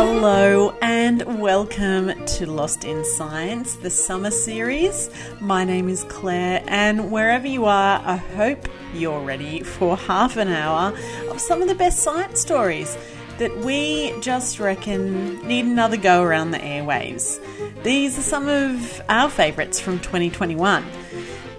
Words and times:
Hello 0.00 0.70
and 0.80 1.40
welcome 1.40 2.24
to 2.24 2.46
Lost 2.46 2.84
in 2.84 3.04
Science, 3.04 3.74
the 3.74 3.90
summer 3.90 4.30
series. 4.30 5.10
My 5.40 5.64
name 5.64 5.88
is 5.88 6.04
Claire, 6.04 6.62
and 6.68 7.10
wherever 7.10 7.48
you 7.48 7.64
are, 7.64 8.00
I 8.04 8.14
hope 8.14 8.68
you're 8.94 9.20
ready 9.20 9.64
for 9.64 9.96
half 9.96 10.36
an 10.36 10.46
hour 10.46 10.96
of 11.30 11.40
some 11.40 11.62
of 11.62 11.66
the 11.66 11.74
best 11.74 11.98
science 11.98 12.40
stories 12.40 12.96
that 13.38 13.58
we 13.58 14.14
just 14.20 14.60
reckon 14.60 15.44
need 15.48 15.64
another 15.64 15.96
go 15.96 16.22
around 16.22 16.52
the 16.52 16.58
airwaves. 16.58 17.40
These 17.82 18.20
are 18.20 18.22
some 18.22 18.46
of 18.46 19.02
our 19.08 19.28
favourites 19.28 19.80
from 19.80 19.98
2021. 19.98 20.84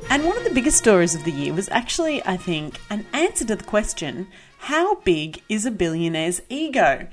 And 0.10 0.24
one 0.24 0.38
of 0.38 0.46
the 0.46 0.54
biggest 0.54 0.78
stories 0.78 1.14
of 1.14 1.26
the 1.26 1.32
year 1.34 1.54
was 1.54 1.68
actually, 1.72 2.26
I 2.26 2.38
think, 2.38 2.80
an 2.90 3.06
answer 3.12 3.44
to 3.48 3.58
the 3.58 3.66
question 3.66 4.30
how 4.64 4.96
big 4.96 5.42
is 5.50 5.66
a 5.66 5.72
billionaire's 5.72 6.42
ego? 6.50 7.08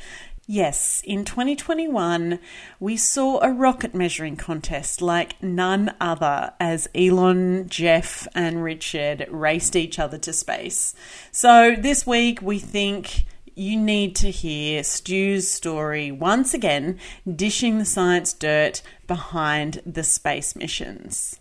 Yes, 0.48 1.02
in 1.04 1.24
2021, 1.24 2.38
we 2.78 2.96
saw 2.96 3.40
a 3.40 3.52
rocket 3.52 3.96
measuring 3.96 4.36
contest 4.36 5.02
like 5.02 5.42
none 5.42 5.92
other 6.00 6.52
as 6.60 6.86
Elon, 6.94 7.68
Jeff, 7.68 8.28
and 8.32 8.62
Richard 8.62 9.26
raced 9.28 9.74
each 9.74 9.98
other 9.98 10.18
to 10.18 10.32
space. 10.32 10.94
So 11.32 11.74
this 11.76 12.06
week, 12.06 12.40
we 12.40 12.60
think 12.60 13.24
you 13.56 13.76
need 13.76 14.14
to 14.16 14.30
hear 14.30 14.84
Stu's 14.84 15.50
story 15.50 16.12
once 16.12 16.54
again, 16.54 17.00
dishing 17.28 17.78
the 17.78 17.84
science 17.84 18.32
dirt 18.32 18.82
behind 19.08 19.82
the 19.84 20.04
space 20.04 20.54
missions. 20.54 21.40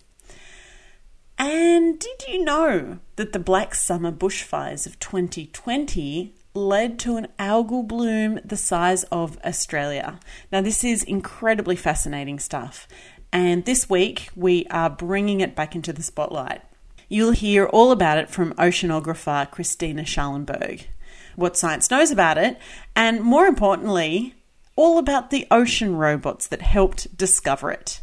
And 1.38 2.00
did 2.00 2.24
you 2.28 2.44
know 2.44 2.98
that 3.18 3.34
the 3.34 3.40
Black 3.40 3.76
Summer 3.76 4.12
bushfires 4.12 4.88
of 4.88 5.00
2020 5.00 6.34
led 6.56 6.98
to 7.00 7.18
an 7.18 7.28
algal 7.38 7.86
bloom 7.86 8.40
the 8.44 8.58
size 8.58 9.04
of 9.06 9.38
Australia. 9.46 10.20
Now, 10.52 10.62
this 10.62 10.84
is 10.84 11.04
incredibly 11.04 11.76
fascinating 11.76 12.40
stuff, 12.40 12.88
and 13.32 13.66
this 13.66 13.90
week 13.90 14.30
we 14.36 14.66
are 14.68 14.90
bringing 14.90 15.42
it 15.42 15.56
back 15.56 15.76
into 15.76 15.92
the 15.94 16.02
spotlight. 16.02 16.62
You'll 17.10 17.32
hear 17.32 17.66
all 17.66 17.92
about 17.92 18.18
it 18.18 18.30
from 18.30 18.54
oceanographer 18.54 19.52
Christina 19.52 20.06
Schallenberg, 20.06 20.88
what 21.36 21.58
science 21.58 21.92
knows 21.92 22.10
about 22.10 22.38
it, 22.38 22.58
and 22.96 23.22
more 23.22 23.46
importantly, 23.46 24.34
all 24.76 24.98
about 24.98 25.30
the 25.30 25.48
ocean 25.52 25.96
robots 25.96 26.48
that 26.48 26.62
helped 26.62 27.16
discover 27.16 27.72
it. 27.72 28.02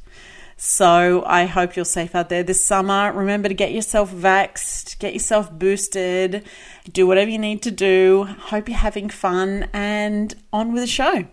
So 0.56 1.24
I 1.26 1.46
hope 1.46 1.76
you're 1.76 1.84
safe 1.84 2.14
out 2.14 2.28
there 2.28 2.42
this 2.42 2.64
summer. 2.64 3.12
Remember 3.12 3.48
to 3.48 3.54
get 3.54 3.72
yourself 3.72 4.12
vaxxed, 4.12 4.98
get 4.98 5.12
yourself 5.12 5.50
boosted, 5.52 6.44
do 6.90 7.06
whatever 7.06 7.30
you 7.30 7.38
need 7.38 7.62
to 7.62 7.70
do. 7.70 8.24
Hope 8.24 8.68
you're 8.68 8.78
having 8.78 9.08
fun 9.08 9.68
and 9.72 10.34
on 10.52 10.72
with 10.72 10.82
the 10.82 10.86
show. 10.86 11.26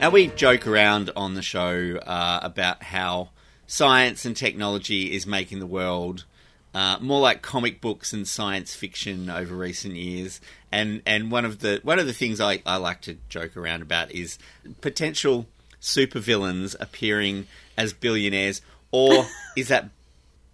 Now, 0.00 0.10
we 0.10 0.28
joke 0.28 0.66
around 0.66 1.10
on 1.16 1.34
the 1.34 1.42
show 1.42 1.98
uh, 2.06 2.38
about 2.42 2.82
how 2.82 3.30
science 3.66 4.24
and 4.24 4.36
technology 4.36 5.12
is 5.14 5.26
making 5.26 5.58
the 5.58 5.66
world 5.66 6.24
uh, 6.74 6.98
more 7.00 7.20
like 7.20 7.42
comic 7.42 7.80
books 7.80 8.12
and 8.12 8.26
science 8.26 8.74
fiction 8.74 9.30
over 9.30 9.54
recent 9.54 9.94
years. 9.94 10.40
And 10.70 11.02
and 11.06 11.30
one 11.30 11.44
of 11.44 11.60
the 11.60 11.80
one 11.82 11.98
of 11.98 12.06
the 12.06 12.12
things 12.12 12.40
I, 12.40 12.62
I 12.66 12.76
like 12.76 13.00
to 13.02 13.16
joke 13.28 13.56
around 13.56 13.82
about 13.82 14.12
is 14.12 14.38
potential 14.80 15.46
supervillains 15.80 16.76
appearing 16.78 17.46
as 17.76 17.92
billionaires, 17.92 18.60
or 18.90 19.26
is 19.56 19.68
that 19.68 19.88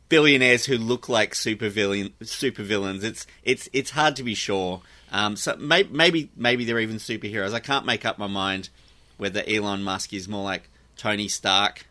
billionaires 0.09 0.67
who 0.67 0.79
look 0.79 1.09
like 1.09 1.35
supervillain 1.35 2.13
supervillains? 2.23 3.03
It's 3.03 3.27
it's 3.43 3.69
it's 3.73 3.91
hard 3.91 4.17
to 4.17 4.23
be 4.23 4.35
sure. 4.35 4.83
Um, 5.11 5.37
so 5.37 5.57
may, 5.57 5.85
maybe 5.85 6.31
maybe 6.37 6.65
they're 6.65 6.81
even 6.81 6.97
superheroes. 6.97 7.53
I 7.53 7.61
can't 7.61 7.87
make 7.87 8.05
up 8.05 8.19
my 8.19 8.27
mind 8.27 8.69
whether 9.17 9.43
Elon 9.47 9.83
Musk 9.83 10.13
is 10.13 10.29
more 10.29 10.45
like 10.45 10.69
Tony 10.97 11.29
Stark, 11.29 11.87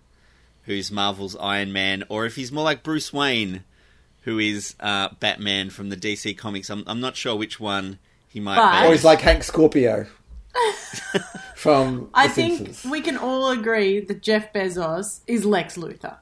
who's 0.64 0.92
Marvel's 0.92 1.36
Iron 1.36 1.74
Man, 1.74 2.04
or 2.10 2.26
if 2.26 2.36
he's 2.36 2.52
more 2.52 2.64
like 2.64 2.84
Bruce 2.84 3.12
Wayne, 3.12 3.64
who 4.24 4.40
is 4.40 4.76
uh, 4.80 5.10
Batman 5.20 5.70
from 5.70 5.90
the 5.90 5.98
DC 5.98 6.38
comics. 6.38 6.70
I'm, 6.70 6.84
I'm 6.88 7.00
not 7.00 7.16
sure 7.16 7.36
which 7.36 7.60
one 7.60 8.00
he 8.28 8.40
might 8.40 8.56
But- 8.58 8.82
be. 8.82 8.88
Or 8.88 8.92
he's 8.92 9.04
like 9.04 9.22
Hank 9.22 9.44
Scorpio 9.44 10.06
from 11.56 12.10
I 12.14 12.28
The 12.28 12.34
think 12.34 12.58
Simpsons. 12.58 12.92
we 12.92 13.02
can 13.02 13.18
all 13.18 13.50
agree 13.50 14.00
that 14.00 14.22
Jeff 14.22 14.54
Bezos 14.54 15.22
is 15.28 15.46
Lex 15.46 15.78
Luthor. 15.78 16.18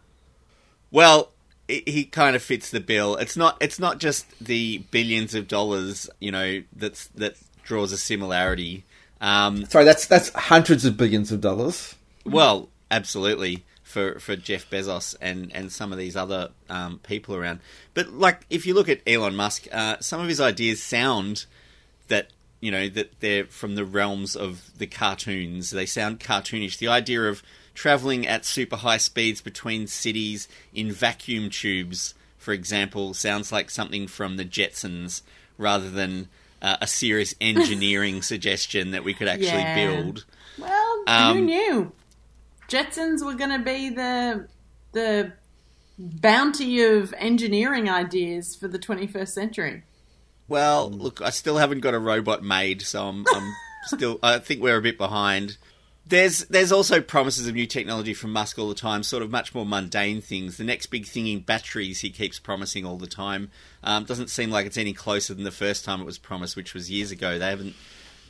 Well, 0.91 1.31
he 1.67 1.83
he 1.85 2.03
kind 2.05 2.35
of 2.35 2.41
fits 2.43 2.69
the 2.71 2.79
bill. 2.79 3.15
It's 3.15 3.37
not. 3.37 3.57
It's 3.61 3.79
not 3.79 3.99
just 3.99 4.25
the 4.39 4.79
billions 4.91 5.35
of 5.35 5.47
dollars, 5.47 6.09
you 6.19 6.31
know, 6.31 6.63
that's 6.75 7.07
that 7.15 7.35
draws 7.63 7.91
a 7.91 7.97
similarity. 7.97 8.83
Um, 9.21 9.65
Sorry, 9.65 9.85
that's 9.85 10.05
that's 10.07 10.29
hundreds 10.29 10.83
of 10.85 10.97
billions 10.97 11.31
of 11.31 11.41
dollars. 11.41 11.95
well, 12.25 12.69
absolutely 12.89 13.63
for 13.91 14.19
for 14.19 14.35
Jeff 14.35 14.69
Bezos 14.69 15.15
and 15.21 15.51
and 15.53 15.71
some 15.71 15.91
of 15.91 15.97
these 15.97 16.15
other 16.15 16.49
um, 16.69 16.99
people 17.03 17.35
around. 17.35 17.59
But 17.93 18.13
like, 18.13 18.41
if 18.49 18.65
you 18.65 18.73
look 18.73 18.89
at 18.89 19.01
Elon 19.05 19.35
Musk, 19.35 19.67
uh, 19.71 19.97
some 19.99 20.21
of 20.21 20.27
his 20.27 20.39
ideas 20.41 20.81
sound 20.81 21.45
that 22.07 22.29
you 22.59 22.71
know 22.71 22.87
that 22.89 23.19
they're 23.19 23.45
from 23.45 23.75
the 23.75 23.85
realms 23.85 24.35
of 24.35 24.77
the 24.77 24.87
cartoons. 24.87 25.71
They 25.71 25.85
sound 25.85 26.19
cartoonish. 26.19 26.77
The 26.77 26.87
idea 26.87 27.23
of 27.23 27.43
traveling 27.73 28.27
at 28.27 28.45
super 28.45 28.75
high 28.77 28.97
speeds 28.97 29.41
between 29.41 29.87
cities 29.87 30.47
in 30.73 30.91
vacuum 30.91 31.49
tubes, 31.49 32.13
for 32.37 32.53
example, 32.53 33.13
sounds 33.13 33.51
like 33.51 33.69
something 33.69 34.07
from 34.07 34.37
the 34.37 34.45
Jetsons 34.45 35.21
rather 35.57 35.89
than 35.89 36.27
uh, 36.61 36.77
a 36.81 36.87
serious 36.87 37.33
engineering 37.41 38.21
suggestion 38.21 38.91
that 38.91 39.03
we 39.03 39.13
could 39.13 39.27
actually 39.29 39.63
Yeah. 39.63 39.75
build. 39.75 40.25
Well, 40.57 41.03
who 41.07 41.11
Um, 41.11 41.45
knew? 41.45 41.91
Jetsons 42.71 43.23
were 43.23 43.33
going 43.33 43.49
to 43.49 43.59
be 43.59 43.89
the 43.89 44.47
the 44.93 45.33
bounty 45.99 46.81
of 46.83 47.13
engineering 47.17 47.89
ideas 47.89 48.55
for 48.55 48.67
the 48.67 48.79
21st 48.79 49.27
century. 49.27 49.83
Well, 50.47 50.89
look, 50.89 51.21
I 51.21 51.29
still 51.31 51.57
haven't 51.57 51.81
got 51.81 51.93
a 51.93 51.99
robot 51.99 52.43
maid, 52.43 52.81
so 52.81 53.07
I'm, 53.07 53.25
I'm 53.33 53.53
still. 53.85 54.19
I 54.23 54.39
think 54.39 54.61
we're 54.61 54.77
a 54.77 54.81
bit 54.81 54.97
behind. 54.97 55.57
There's 56.07 56.45
there's 56.45 56.71
also 56.71 57.01
promises 57.01 57.45
of 57.45 57.55
new 57.55 57.67
technology 57.67 58.13
from 58.13 58.31
Musk 58.31 58.57
all 58.57 58.69
the 58.69 58.75
time, 58.75 59.03
sort 59.03 59.21
of 59.21 59.29
much 59.29 59.53
more 59.53 59.65
mundane 59.65 60.21
things. 60.21 60.55
The 60.55 60.63
next 60.63 60.87
big 60.87 61.05
thing 61.05 61.27
in 61.27 61.41
batteries, 61.41 61.99
he 61.99 62.09
keeps 62.09 62.39
promising 62.39 62.85
all 62.85 62.97
the 62.97 63.05
time. 63.05 63.51
Um, 63.83 64.05
doesn't 64.05 64.29
seem 64.29 64.49
like 64.49 64.65
it's 64.65 64.77
any 64.77 64.93
closer 64.93 65.33
than 65.33 65.43
the 65.43 65.51
first 65.51 65.83
time 65.83 65.99
it 65.99 66.05
was 66.05 66.17
promised, 66.17 66.55
which 66.55 66.73
was 66.73 66.89
years 66.89 67.11
ago. 67.11 67.37
They 67.37 67.49
haven't 67.49 67.75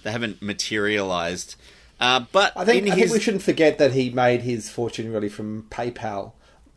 they 0.01 0.11
haven't 0.11 0.41
materialized. 0.41 1.55
Uh, 2.01 2.25
but 2.31 2.51
I 2.57 2.65
think 2.65 2.87
in 2.87 2.91
I 2.91 2.95
his, 2.95 3.03
think 3.11 3.13
we 3.13 3.23
shouldn't 3.23 3.43
forget 3.43 3.77
that 3.77 3.93
he 3.93 4.09
made 4.09 4.41
his 4.41 4.69
fortune 4.69 5.11
really 5.13 5.29
from 5.29 5.67
PayPal, 5.69 6.31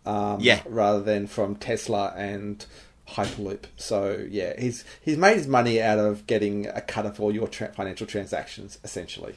um, 0.05 0.39
Yeah. 0.41 0.61
rather 0.67 1.01
than 1.03 1.27
from 1.27 1.57
Tesla 1.57 2.13
and 2.17 2.65
Hyperloop. 3.09 3.65
So 3.77 4.25
yeah, 4.31 4.59
he's 4.61 4.85
he's 5.03 5.17
made 5.17 5.37
his 5.39 5.47
money 5.49 5.81
out 5.81 5.99
of 5.99 6.27
getting 6.27 6.67
a 6.67 6.81
cut 6.81 7.07
of 7.07 7.21
all 7.21 7.35
your 7.35 7.49
tra- 7.49 7.73
financial 7.73 8.07
transactions, 8.07 8.79
essentially. 8.85 9.35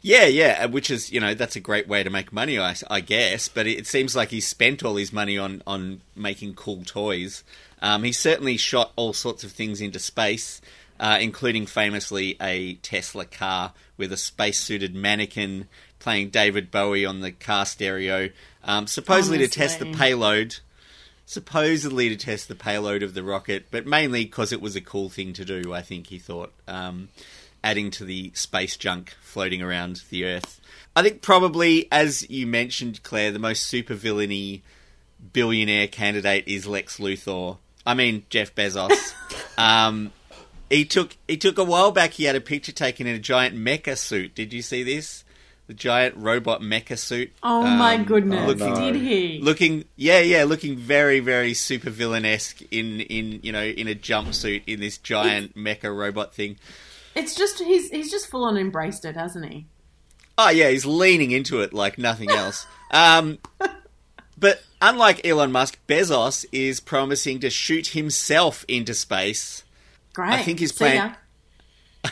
Yeah, 0.00 0.26
yeah, 0.26 0.60
uh, 0.64 0.68
which 0.68 0.90
is 0.90 1.10
you 1.10 1.18
know 1.18 1.34
that's 1.34 1.56
a 1.56 1.60
great 1.60 1.88
way 1.88 2.02
to 2.02 2.10
make 2.10 2.32
money, 2.32 2.58
I, 2.58 2.76
I 2.90 3.00
guess. 3.00 3.48
But 3.48 3.66
it 3.66 3.86
seems 3.86 4.14
like 4.14 4.28
he 4.30 4.40
spent 4.40 4.84
all 4.84 4.96
his 4.96 5.12
money 5.12 5.38
on 5.38 5.62
on 5.66 6.02
making 6.14 6.54
cool 6.54 6.82
toys. 6.84 7.42
Um, 7.80 8.02
he 8.04 8.12
certainly 8.12 8.56
shot 8.56 8.92
all 8.96 9.12
sorts 9.12 9.44
of 9.44 9.52
things 9.52 9.80
into 9.80 9.98
space, 9.98 10.60
uh, 11.04 11.18
including 11.20 11.66
famously 11.66 12.34
a 12.40 12.76
Tesla 12.76 13.26
car 13.26 13.74
with 13.98 14.10
a 14.10 14.16
space-suited 14.16 14.94
mannequin 14.94 15.68
playing 15.98 16.30
David 16.30 16.70
Bowie 16.70 17.04
on 17.04 17.20
the 17.20 17.30
car 17.30 17.66
stereo, 17.66 18.30
um, 18.62 18.86
supposedly 18.86 19.36
to 19.36 19.46
test 19.46 19.78
the 19.80 19.92
payload. 19.92 20.56
Supposedly 21.26 22.08
to 22.08 22.16
test 22.16 22.48
the 22.48 22.54
payload 22.54 23.02
of 23.02 23.12
the 23.12 23.22
rocket, 23.22 23.66
but 23.70 23.86
mainly 23.86 24.24
because 24.24 24.50
it 24.50 24.62
was 24.62 24.76
a 24.76 24.80
cool 24.80 25.10
thing 25.10 25.34
to 25.34 25.44
do. 25.44 25.74
I 25.74 25.82
think 25.82 26.06
he 26.06 26.18
thought. 26.18 26.54
Um, 26.66 27.10
adding 27.62 27.90
to 27.90 28.04
the 28.04 28.30
space 28.34 28.78
junk 28.78 29.14
floating 29.20 29.60
around 29.60 30.04
the 30.08 30.24
Earth. 30.24 30.58
I 30.96 31.02
think 31.02 31.20
probably, 31.20 31.86
as 31.92 32.28
you 32.30 32.46
mentioned, 32.46 33.02
Claire, 33.02 33.30
the 33.30 33.38
most 33.38 33.70
supervillainy 33.70 34.62
billionaire 35.34 35.88
candidate 35.88 36.44
is 36.46 36.66
Lex 36.66 36.96
Luthor. 36.96 37.58
I 37.84 37.92
mean 37.92 38.24
Jeff 38.30 38.54
Bezos. 38.54 39.12
um, 39.58 40.10
he 40.70 40.84
took 40.84 41.16
he 41.28 41.36
took 41.36 41.58
a 41.58 41.64
while 41.64 41.90
back. 41.92 42.12
He 42.12 42.24
had 42.24 42.36
a 42.36 42.40
picture 42.40 42.72
taken 42.72 43.06
in 43.06 43.14
a 43.14 43.18
giant 43.18 43.56
mecha 43.56 43.96
suit. 43.96 44.34
Did 44.34 44.52
you 44.52 44.62
see 44.62 44.82
this? 44.82 45.24
The 45.66 45.74
giant 45.74 46.16
robot 46.18 46.60
mecha 46.60 46.98
suit. 46.98 47.32
Oh 47.42 47.62
my 47.62 47.94
Um, 47.94 48.04
goodness, 48.04 48.60
oh 48.60 48.68
no. 48.68 48.74
did 48.92 48.96
he? 49.00 49.38
Looking, 49.40 49.86
yeah, 49.96 50.20
yeah, 50.20 50.44
looking 50.44 50.76
very, 50.76 51.20
very 51.20 51.54
super 51.54 51.88
villainesque 51.88 52.60
in, 52.70 53.00
in 53.00 53.40
you 53.42 53.50
know, 53.50 53.64
in 53.64 53.88
a 53.88 53.94
jumpsuit 53.94 54.62
in 54.66 54.80
this 54.80 54.98
giant 54.98 55.56
mecha 55.56 55.84
robot 55.96 56.34
thing. 56.34 56.58
It's 57.14 57.34
just 57.34 57.60
he's 57.60 57.88
he's 57.90 58.10
just 58.10 58.26
full 58.26 58.44
on 58.44 58.58
embraced 58.58 59.06
it, 59.06 59.16
hasn't 59.16 59.50
he? 59.50 59.66
Oh 60.36 60.50
yeah, 60.50 60.68
he's 60.68 60.84
leaning 60.84 61.30
into 61.30 61.60
it 61.62 61.72
like 61.72 61.96
nothing 61.96 62.30
else. 62.30 62.66
um, 62.90 63.38
but 64.36 64.62
unlike 64.82 65.26
Elon 65.26 65.50
Musk, 65.52 65.78
Bezos 65.88 66.44
is 66.52 66.78
promising 66.80 67.40
to 67.40 67.48
shoot 67.48 67.88
himself 67.88 68.66
into 68.68 68.92
space. 68.92 69.63
Great. 70.14 70.30
I 70.30 70.42
think 70.42 70.60
his 70.60 70.72
plan-. 70.72 71.14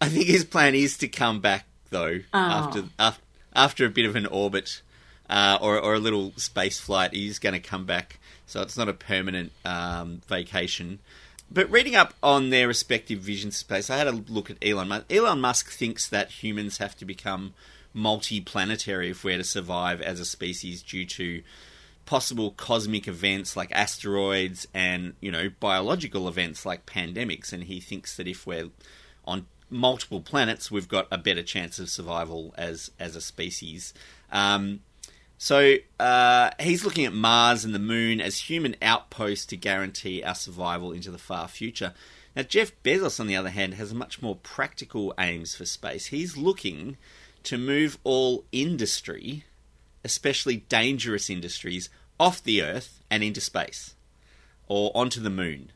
I 0.00 0.08
think 0.08 0.26
his 0.26 0.44
plan 0.44 0.74
is 0.74 0.98
to 0.98 1.08
come 1.08 1.40
back 1.40 1.66
though 1.90 2.20
after 2.32 2.84
after 2.98 3.22
after 3.54 3.86
a 3.86 3.90
bit 3.90 4.06
of 4.06 4.16
an 4.16 4.26
orbit 4.26 4.82
uh, 5.30 5.58
or 5.60 5.78
or 5.78 5.94
a 5.94 5.98
little 6.00 6.32
space 6.36 6.80
flight. 6.80 7.12
He's 7.12 7.38
going 7.38 7.52
to 7.52 7.60
come 7.60 7.86
back, 7.86 8.18
so 8.46 8.62
it's 8.62 8.76
not 8.76 8.88
a 8.88 8.94
permanent 8.94 9.52
um, 9.64 10.22
vacation. 10.26 10.98
But 11.50 11.70
reading 11.70 11.94
up 11.94 12.14
on 12.22 12.48
their 12.48 12.66
respective 12.66 13.20
visions 13.20 13.54
of 13.54 13.58
space, 13.58 13.90
I 13.90 13.98
had 13.98 14.06
a 14.06 14.12
look 14.12 14.50
at 14.50 14.56
Elon 14.62 14.88
Musk. 14.88 15.12
Elon 15.12 15.40
Musk 15.40 15.70
thinks 15.70 16.08
that 16.08 16.42
humans 16.42 16.78
have 16.78 16.96
to 16.96 17.04
become 17.04 17.52
multi-planetary 17.92 19.10
if 19.10 19.22
we're 19.22 19.36
to 19.36 19.44
survive 19.44 20.00
as 20.00 20.18
a 20.18 20.24
species 20.24 20.82
due 20.82 21.04
to 21.04 21.42
possible 22.04 22.50
cosmic 22.52 23.06
events 23.06 23.56
like 23.56 23.70
asteroids 23.72 24.66
and 24.74 25.14
you 25.20 25.30
know 25.30 25.48
biological 25.60 26.28
events 26.28 26.66
like 26.66 26.84
pandemics 26.84 27.52
and 27.52 27.64
he 27.64 27.80
thinks 27.80 28.16
that 28.16 28.26
if 28.26 28.46
we're 28.46 28.68
on 29.24 29.46
multiple 29.70 30.20
planets 30.20 30.70
we've 30.70 30.88
got 30.88 31.06
a 31.10 31.18
better 31.18 31.42
chance 31.42 31.78
of 31.78 31.88
survival 31.88 32.54
as 32.58 32.90
as 32.98 33.14
a 33.14 33.20
species 33.20 33.94
um, 34.32 34.80
so 35.42 35.74
uh, 35.98 36.50
he's 36.60 36.84
looking 36.84 37.04
at 37.04 37.12
Mars 37.12 37.64
and 37.64 37.74
the 37.74 37.80
Moon 37.80 38.20
as 38.20 38.48
human 38.48 38.76
outposts 38.80 39.44
to 39.46 39.56
guarantee 39.56 40.22
our 40.22 40.36
survival 40.36 40.92
into 40.92 41.10
the 41.10 41.18
far 41.18 41.48
future. 41.48 41.94
Now 42.36 42.42
Jeff 42.42 42.70
Bezos, 42.84 43.18
on 43.18 43.26
the 43.26 43.34
other 43.34 43.50
hand, 43.50 43.74
has 43.74 43.92
much 43.92 44.22
more 44.22 44.36
practical 44.36 45.12
aims 45.18 45.56
for 45.56 45.66
space. 45.66 46.06
He's 46.06 46.36
looking 46.36 46.96
to 47.42 47.58
move 47.58 47.98
all 48.04 48.44
industry, 48.52 49.44
especially 50.04 50.56
dangerous 50.56 51.30
industries, 51.30 51.88
off 52.18 52.42
the 52.42 52.62
Earth 52.62 53.02
and 53.10 53.22
into 53.22 53.40
space 53.40 53.94
or 54.68 54.90
onto 54.94 55.20
the 55.20 55.30
Moon, 55.30 55.70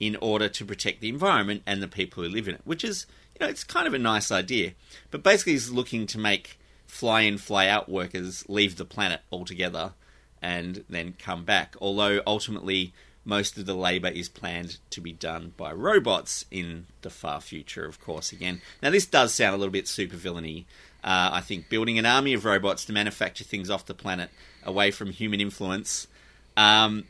in 0.00 0.16
order 0.16 0.48
to 0.48 0.64
protect 0.64 1.00
the 1.00 1.08
environment 1.08 1.62
and 1.66 1.82
the 1.82 1.88
people 1.88 2.22
who 2.22 2.28
live 2.28 2.48
in 2.48 2.54
it. 2.54 2.60
Which 2.64 2.84
is, 2.84 3.06
you 3.34 3.44
know, 3.44 3.50
it's 3.50 3.64
kind 3.64 3.86
of 3.86 3.94
a 3.94 3.98
nice 3.98 4.30
idea. 4.30 4.72
But 5.10 5.22
basically, 5.22 5.52
he's 5.52 5.70
looking 5.70 6.06
to 6.08 6.18
make 6.18 6.58
fly 6.86 7.22
in, 7.22 7.38
fly 7.38 7.68
out 7.68 7.88
workers 7.88 8.44
leave 8.48 8.76
the 8.76 8.84
planet 8.84 9.20
altogether 9.30 9.92
and 10.40 10.84
then 10.88 11.14
come 11.18 11.44
back. 11.44 11.74
Although 11.80 12.22
ultimately, 12.26 12.92
most 13.24 13.58
of 13.58 13.66
the 13.66 13.74
labour 13.74 14.08
is 14.08 14.28
planned 14.28 14.78
to 14.90 15.00
be 15.00 15.12
done 15.12 15.52
by 15.56 15.72
robots 15.72 16.46
in 16.50 16.86
the 17.02 17.10
far 17.10 17.40
future, 17.40 17.84
of 17.84 18.00
course, 18.00 18.32
again. 18.32 18.62
Now, 18.82 18.90
this 18.90 19.04
does 19.04 19.34
sound 19.34 19.54
a 19.54 19.58
little 19.58 19.72
bit 19.72 19.84
supervillainy. 19.84 20.64
Uh, 21.04 21.30
I 21.32 21.40
think 21.40 21.68
building 21.68 21.98
an 21.98 22.06
army 22.06 22.34
of 22.34 22.44
robots 22.44 22.84
to 22.86 22.92
manufacture 22.92 23.44
things 23.44 23.70
off 23.70 23.86
the 23.86 23.94
planet 23.94 24.30
away 24.64 24.90
from 24.90 25.10
human 25.10 25.40
influence. 25.40 26.08
Um, 26.56 27.04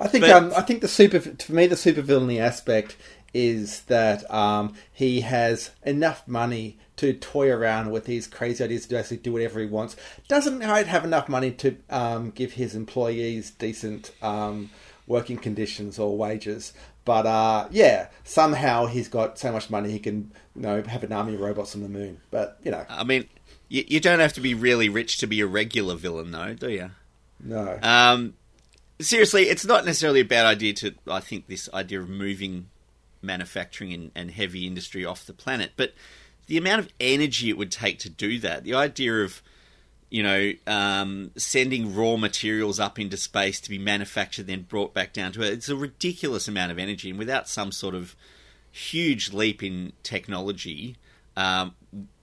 I 0.00 0.08
think 0.08 0.22
But- 0.22 0.30
um, 0.30 0.52
I 0.54 0.60
think 0.62 0.80
the 0.80 0.88
super 0.88 1.20
for 1.20 1.52
me 1.52 1.66
the 1.66 1.76
super 1.76 2.02
villainy 2.02 2.38
aspect 2.38 2.96
is 3.32 3.82
that 3.82 4.30
um, 4.32 4.74
he 4.92 5.22
has 5.22 5.70
enough 5.82 6.26
money 6.28 6.78
to 6.96 7.12
toy 7.12 7.50
around 7.50 7.90
with 7.90 8.04
these 8.04 8.28
crazy 8.28 8.62
ideas 8.62 8.86
to 8.86 8.98
actually 8.98 9.16
do 9.16 9.32
whatever 9.32 9.58
he 9.58 9.66
wants. 9.66 9.96
Doesn't 10.28 10.60
quite 10.60 10.86
have 10.86 11.04
enough 11.04 11.28
money 11.28 11.50
to 11.50 11.76
um, 11.90 12.30
give 12.30 12.52
his 12.52 12.76
employees 12.76 13.50
decent 13.50 14.12
um, 14.22 14.70
working 15.06 15.36
conditions 15.36 15.98
or 15.98 16.16
wages. 16.16 16.72
But 17.04 17.26
uh, 17.26 17.68
yeah, 17.70 18.08
somehow 18.24 18.86
he's 18.86 19.08
got 19.08 19.38
so 19.38 19.52
much 19.52 19.68
money 19.70 19.90
he 19.90 19.98
can 19.98 20.32
you 20.56 20.62
know 20.62 20.82
have 20.82 21.04
an 21.04 21.12
army 21.12 21.34
of 21.34 21.40
robots 21.40 21.74
on 21.74 21.82
the 21.82 21.88
moon. 21.88 22.20
But 22.30 22.58
you 22.62 22.70
know, 22.70 22.86
I 22.88 23.04
mean, 23.04 23.28
you, 23.68 23.84
you 23.86 24.00
don't 24.00 24.20
have 24.20 24.32
to 24.34 24.40
be 24.40 24.54
really 24.54 24.88
rich 24.88 25.18
to 25.18 25.26
be 25.26 25.40
a 25.40 25.46
regular 25.46 25.96
villain, 25.96 26.30
though, 26.30 26.54
do 26.54 26.70
you? 26.70 26.90
no. 27.40 27.78
Um, 27.82 28.34
seriously, 29.00 29.44
it's 29.44 29.64
not 29.64 29.84
necessarily 29.84 30.20
a 30.20 30.24
bad 30.24 30.46
idea 30.46 30.72
to. 30.74 30.94
I 31.06 31.20
think 31.20 31.46
this 31.46 31.68
idea 31.74 32.00
of 32.00 32.08
moving 32.08 32.68
manufacturing 33.22 33.92
and, 33.92 34.10
and 34.14 34.30
heavy 34.30 34.66
industry 34.66 35.04
off 35.04 35.26
the 35.26 35.32
planet, 35.32 35.72
but 35.76 35.94
the 36.46 36.58
amount 36.58 36.80
of 36.80 36.88
energy 37.00 37.48
it 37.48 37.56
would 37.56 37.72
take 37.72 37.98
to 38.00 38.10
do 38.10 38.38
that, 38.40 38.64
the 38.64 38.74
idea 38.74 39.22
of 39.24 39.42
you 40.10 40.22
know 40.22 40.52
um, 40.66 41.30
sending 41.36 41.94
raw 41.94 42.16
materials 42.16 42.78
up 42.80 42.98
into 42.98 43.16
space 43.16 43.60
to 43.60 43.70
be 43.70 43.78
manufactured 43.78 44.46
then 44.46 44.62
brought 44.62 44.94
back 44.94 45.12
down 45.12 45.32
to 45.32 45.40
Earth, 45.40 45.52
it's 45.52 45.68
a 45.68 45.76
ridiculous 45.76 46.48
amount 46.48 46.72
of 46.72 46.78
energy, 46.78 47.10
and 47.10 47.18
without 47.18 47.48
some 47.48 47.72
sort 47.72 47.94
of 47.94 48.14
huge 48.70 49.32
leap 49.32 49.62
in 49.62 49.92
technology. 50.02 50.96
Um, 51.36 51.74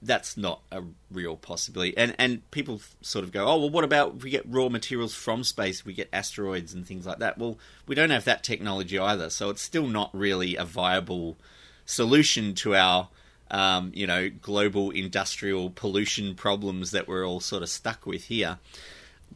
that's 0.01 0.37
not 0.37 0.61
a 0.71 0.83
real 1.11 1.35
possibility. 1.35 1.95
And 1.97 2.15
and 2.17 2.49
people 2.51 2.81
sort 3.01 3.23
of 3.23 3.31
go, 3.31 3.45
oh 3.45 3.57
well, 3.57 3.69
what 3.69 3.83
about 3.83 4.15
if 4.17 4.23
we 4.23 4.29
get 4.29 4.45
raw 4.47 4.69
materials 4.69 5.13
from 5.13 5.43
space? 5.43 5.85
We 5.85 5.93
get 5.93 6.09
asteroids 6.11 6.73
and 6.73 6.85
things 6.85 7.05
like 7.05 7.19
that. 7.19 7.37
Well, 7.37 7.57
we 7.87 7.95
don't 7.95 8.09
have 8.09 8.25
that 8.25 8.43
technology 8.43 8.97
either, 8.97 9.29
so 9.29 9.49
it's 9.49 9.61
still 9.61 9.87
not 9.87 10.09
really 10.13 10.55
a 10.55 10.65
viable 10.65 11.37
solution 11.85 12.53
to 12.55 12.75
our 12.75 13.09
um, 13.51 13.91
you 13.93 14.07
know 14.07 14.29
global 14.29 14.89
industrial 14.89 15.69
pollution 15.69 16.33
problems 16.33 16.91
that 16.91 17.07
we're 17.07 17.25
all 17.27 17.39
sort 17.39 17.61
of 17.61 17.69
stuck 17.69 18.05
with 18.05 18.25
here. 18.25 18.57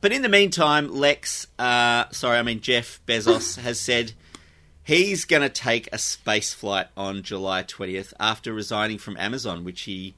But 0.01 0.11
in 0.11 0.23
the 0.23 0.29
meantime, 0.29 0.93
Lex, 0.93 1.47
uh, 1.59 2.05
sorry, 2.11 2.39
I 2.39 2.41
mean 2.41 2.61
Jeff 2.61 2.99
Bezos 3.05 3.57
has 3.61 3.79
said 3.79 4.13
he's 4.83 5.25
going 5.25 5.41
to 5.41 5.49
take 5.49 5.89
a 5.91 5.97
space 5.97 6.53
flight 6.53 6.87
on 6.97 7.23
July 7.23 7.63
20th 7.63 8.13
after 8.19 8.53
resigning 8.53 8.97
from 8.97 9.17
Amazon, 9.17 9.63
which 9.63 9.83
he 9.83 10.15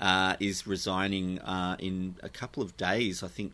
uh, 0.00 0.36
is 0.40 0.66
resigning 0.66 1.38
uh, 1.40 1.76
in 1.78 2.16
a 2.22 2.28
couple 2.28 2.62
of 2.62 2.76
days. 2.76 3.22
I 3.22 3.28
think 3.28 3.52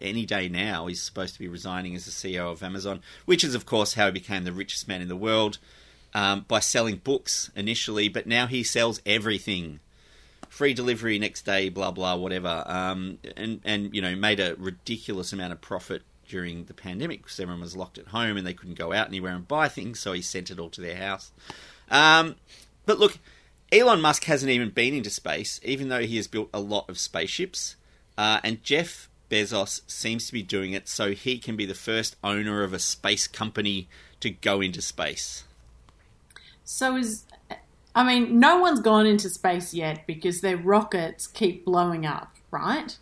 any 0.00 0.24
day 0.24 0.48
now 0.48 0.86
he's 0.86 1.02
supposed 1.02 1.34
to 1.34 1.40
be 1.40 1.48
resigning 1.48 1.94
as 1.94 2.04
the 2.04 2.10
CEO 2.10 2.50
of 2.52 2.62
Amazon, 2.62 3.02
which 3.24 3.44
is, 3.44 3.54
of 3.54 3.66
course, 3.66 3.94
how 3.94 4.06
he 4.06 4.12
became 4.12 4.44
the 4.44 4.52
richest 4.52 4.88
man 4.88 5.02
in 5.02 5.08
the 5.08 5.16
world 5.16 5.58
um, 6.14 6.44
by 6.46 6.60
selling 6.60 6.96
books 6.96 7.50
initially, 7.56 8.08
but 8.08 8.26
now 8.26 8.46
he 8.46 8.62
sells 8.62 9.00
everything. 9.04 9.80
Free 10.48 10.72
delivery 10.74 11.18
next 11.18 11.44
day, 11.44 11.68
blah 11.68 11.90
blah, 11.90 12.14
whatever, 12.14 12.62
um, 12.66 13.18
and 13.36 13.60
and 13.64 13.94
you 13.94 14.00
know 14.00 14.14
made 14.14 14.38
a 14.38 14.54
ridiculous 14.56 15.32
amount 15.32 15.52
of 15.52 15.60
profit 15.60 16.02
during 16.28 16.64
the 16.64 16.74
pandemic 16.74 17.22
because 17.22 17.40
everyone 17.40 17.60
was 17.60 17.76
locked 17.76 17.98
at 17.98 18.08
home 18.08 18.36
and 18.36 18.46
they 18.46 18.54
couldn't 18.54 18.78
go 18.78 18.92
out 18.92 19.08
anywhere 19.08 19.34
and 19.34 19.48
buy 19.48 19.68
things, 19.68 19.98
so 19.98 20.12
he 20.12 20.22
sent 20.22 20.50
it 20.50 20.58
all 20.58 20.70
to 20.70 20.80
their 20.80 20.96
house. 20.96 21.32
Um, 21.90 22.36
but 22.86 22.98
look, 22.98 23.18
Elon 23.72 24.00
Musk 24.00 24.24
hasn't 24.24 24.50
even 24.50 24.70
been 24.70 24.94
into 24.94 25.10
space, 25.10 25.60
even 25.64 25.88
though 25.88 26.02
he 26.02 26.16
has 26.16 26.28
built 26.28 26.50
a 26.54 26.60
lot 26.60 26.88
of 26.88 26.98
spaceships. 26.98 27.76
Uh, 28.16 28.40
and 28.44 28.62
Jeff 28.62 29.08
Bezos 29.30 29.80
seems 29.90 30.26
to 30.28 30.32
be 30.32 30.42
doing 30.42 30.72
it 30.72 30.88
so 30.88 31.10
he 31.10 31.38
can 31.38 31.56
be 31.56 31.66
the 31.66 31.74
first 31.74 32.16
owner 32.22 32.62
of 32.62 32.72
a 32.72 32.78
space 32.78 33.26
company 33.26 33.88
to 34.20 34.30
go 34.30 34.60
into 34.60 34.80
space. 34.80 35.44
So 36.64 36.96
is 36.96 37.24
I 37.94 38.04
mean, 38.04 38.40
no 38.40 38.58
one's 38.58 38.80
gone 38.80 39.06
into 39.06 39.28
space 39.30 39.72
yet 39.72 40.06
because 40.06 40.40
their 40.40 40.56
rockets 40.56 41.26
keep 41.26 41.64
blowing 41.64 42.04
up, 42.06 42.34
right? 42.50 42.96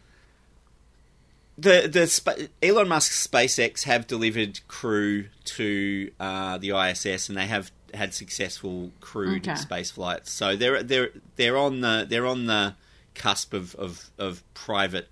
the 1.59 1.88
the 1.88 2.49
Elon 2.66 2.88
Musk's 2.88 3.26
SpaceX 3.26 3.85
have 3.85 4.07
delivered 4.07 4.61
crew 4.69 5.26
to 5.45 6.11
uh, 6.19 6.59
the 6.59 6.71
ISS, 6.71 7.28
and 7.28 7.38
they 7.38 7.47
have 7.47 7.71
had 7.95 8.14
successful 8.14 8.90
crewed 9.00 9.47
Okay. 9.47 9.54
space 9.57 9.90
flights. 9.90 10.33
So 10.33 10.57
they're 10.57 10.83
they're 10.83 11.11
they're 11.37 11.57
on 11.57 11.81
the 11.81 12.07
they're 12.09 12.26
on 12.26 12.47
the 12.47 12.75
cusp 13.14 13.52
of 13.52 13.75
of, 13.76 14.11
of 14.19 14.42
private 14.54 15.09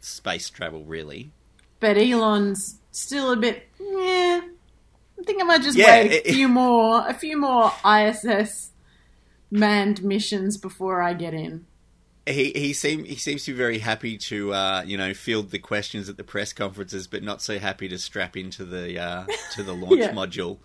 space 0.00 0.50
travel, 0.50 0.84
really. 0.84 1.30
But 1.80 1.96
Elon's 1.96 2.78
still 2.90 3.32
a 3.32 3.36
bit. 3.36 3.68
I 5.24 5.26
think 5.26 5.40
I 5.42 5.44
might 5.46 5.62
just 5.62 5.78
Yeah, 5.78 5.86
wait 6.02 6.10
a 6.12 6.28
it- 6.28 6.34
few 6.34 6.48
more 6.48 7.06
a 7.08 7.14
few 7.14 7.38
more 7.40 7.72
ISS 7.84 8.70
manned 9.50 10.02
missions 10.02 10.56
before 10.58 11.00
I 11.02 11.14
get 11.14 11.32
in. 11.34 11.66
He 12.26 12.52
he 12.54 12.72
seem 12.72 13.04
he 13.04 13.16
seems 13.16 13.44
to 13.44 13.52
be 13.52 13.56
very 13.58 13.78
happy 13.78 14.16
to 14.18 14.52
uh, 14.54 14.82
you 14.86 14.96
know 14.96 15.12
field 15.14 15.50
the 15.50 15.58
questions 15.58 16.08
at 16.08 16.16
the 16.16 16.24
press 16.24 16.52
conferences, 16.52 17.06
but 17.06 17.22
not 17.22 17.42
so 17.42 17.58
happy 17.58 17.88
to 17.88 17.98
strap 17.98 18.36
into 18.36 18.64
the 18.64 18.98
uh, 18.98 19.26
to 19.52 19.62
the 19.62 19.74
launch 19.74 20.00
Yeah. 20.00 20.12
module. 20.12 20.58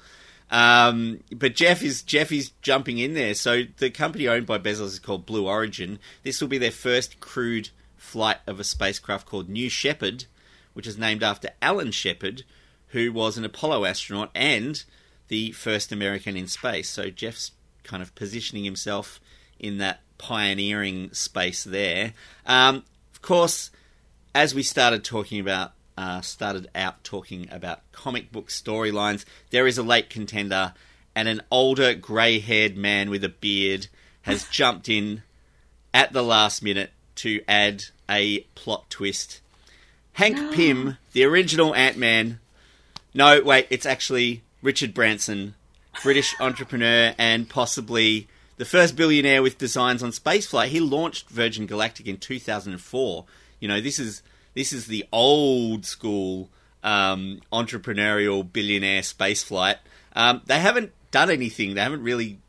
Um, 0.52 1.20
but 1.36 1.56
Jeff 1.56 1.84
is 1.84 2.02
Jeff 2.02 2.32
is 2.32 2.52
jumping 2.62 2.98
in 2.98 3.14
there. 3.14 3.34
So 3.34 3.64
the 3.78 3.90
company 3.90 4.28
owned 4.28 4.46
by 4.46 4.58
Bezos 4.58 4.88
is 4.88 5.00
called 5.00 5.26
Blue 5.26 5.48
Origin. 5.48 6.00
This 6.24 6.42
will 6.42 6.48
be 6.48 6.58
their 6.58 6.72
first 6.72 7.20
crewed 7.20 7.70
flight 7.98 8.38
of 8.48 8.60
a 8.60 8.64
spacecraft 8.64 9.26
called 9.28 9.50
New 9.50 9.70
Shepard, 9.70 10.26
which 10.74 10.88
is 10.88 10.98
named 10.98 11.24
after 11.24 11.50
Alan 11.62 11.92
Shepard, 11.92 12.44
who 12.90 13.12
was 13.12 13.38
an 13.38 13.46
Apollo 13.46 13.86
astronaut 13.86 14.32
and 14.36 14.84
the 15.28 15.52
first 15.52 15.92
American 15.92 16.36
in 16.36 16.48
space. 16.48 16.90
So 16.90 17.10
Jeff's 17.10 17.52
kind 17.84 18.04
of 18.04 18.14
positioning 18.16 18.64
himself 18.64 19.20
in 19.60 19.78
that 19.78 20.02
pioneering 20.18 21.14
space 21.14 21.64
there. 21.64 22.14
Um, 22.46 22.84
of 23.14 23.22
course, 23.22 23.72
as 24.36 24.54
we 24.54 24.64
started 24.64 25.04
talking 25.04 25.40
about, 25.40 25.74
uh, 25.98 26.22
started 26.22 26.70
out 26.76 27.04
talking 27.04 27.48
about 27.52 27.82
comic 27.92 28.32
book 28.32 28.48
storylines, 28.48 29.26
there 29.50 29.68
is 29.68 29.78
a 29.78 29.84
late 29.84 30.10
contender, 30.10 30.74
and 31.16 31.28
an 31.28 31.42
older, 31.52 31.94
grey 31.94 32.40
haired 32.40 32.78
man 32.78 33.10
with 33.10 33.24
a 33.24 33.30
beard 33.30 33.88
has 34.22 34.48
jumped 34.52 34.88
in 34.88 35.24
at 35.94 36.14
the 36.14 36.24
last 36.24 36.64
minute 36.64 36.92
to 37.16 37.42
add 37.48 37.86
a 38.10 38.40
plot 38.56 38.90
twist. 38.90 39.42
Hank 40.14 40.38
Pym, 40.54 40.98
the 41.14 41.24
original 41.26 41.76
Ant 41.76 41.98
Man. 41.98 42.40
No, 43.20 43.42
wait, 43.42 43.68
it's 43.70 43.86
actually 43.86 44.44
Richard 44.62 44.94
Branson, 44.94 45.56
British 46.04 46.34
entrepreneur 46.40 47.14
and 47.18 47.50
possibly 47.50 48.30
the 48.56 48.64
first 48.64 48.96
billionaire 48.96 49.44
with 49.44 49.58
designs 49.58 50.02
on 50.02 50.12
spaceflight. 50.12 50.68
He 50.68 50.80
launched 50.80 51.30
Virgin 51.30 51.66
Galactic 51.66 52.08
in 52.08 52.16
2004. 52.16 53.26
You 53.60 53.68
know, 53.68 53.82
this 53.82 54.00
is 54.00 54.24
this 54.54 54.72
is 54.72 54.88
the 54.88 55.06
old 55.12 55.86
school 55.86 56.48
um, 56.82 57.42
entrepreneurial 57.52 58.50
billionaire 58.50 59.02
spaceflight. 59.02 59.80
Um, 60.16 60.42
they 60.46 60.60
haven't 60.60 60.94
done 61.12 61.30
anything. 61.30 61.74
They 61.74 61.82
haven't 61.82 62.04
really 62.04 62.40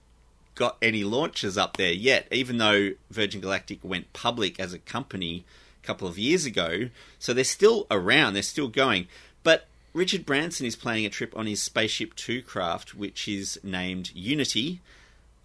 got 0.54 0.76
any 0.80 1.02
launches 1.02 1.58
up 1.58 1.78
there 1.78 1.92
yet, 1.92 2.28
even 2.30 2.58
though 2.58 2.92
Virgin 3.10 3.40
Galactic 3.40 3.80
went 3.82 4.12
public 4.12 4.60
as 4.60 4.72
a 4.72 4.78
company 4.78 5.44
a 5.82 5.86
couple 5.88 6.06
of 6.06 6.16
years 6.16 6.46
ago. 6.46 6.90
So 7.18 7.34
they're 7.34 7.42
still 7.42 7.88
around. 7.90 8.34
They're 8.34 8.44
still 8.44 8.68
going. 8.68 9.08
But 9.42 9.66
Richard 9.92 10.24
Branson 10.24 10.66
is 10.66 10.76
planning 10.76 11.04
a 11.04 11.10
trip 11.10 11.36
on 11.36 11.46
his 11.46 11.60
Spaceship 11.60 12.14
Two 12.14 12.42
craft, 12.42 12.94
which 12.94 13.26
is 13.26 13.58
named 13.62 14.12
Unity, 14.14 14.80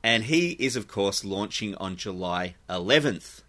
and 0.04 0.26
he 0.26 0.52
is, 0.52 0.76
of 0.76 0.88
course, 0.88 1.26
launching 1.26 1.74
on 1.76 1.96
July 1.96 2.56
11th, 2.70 3.42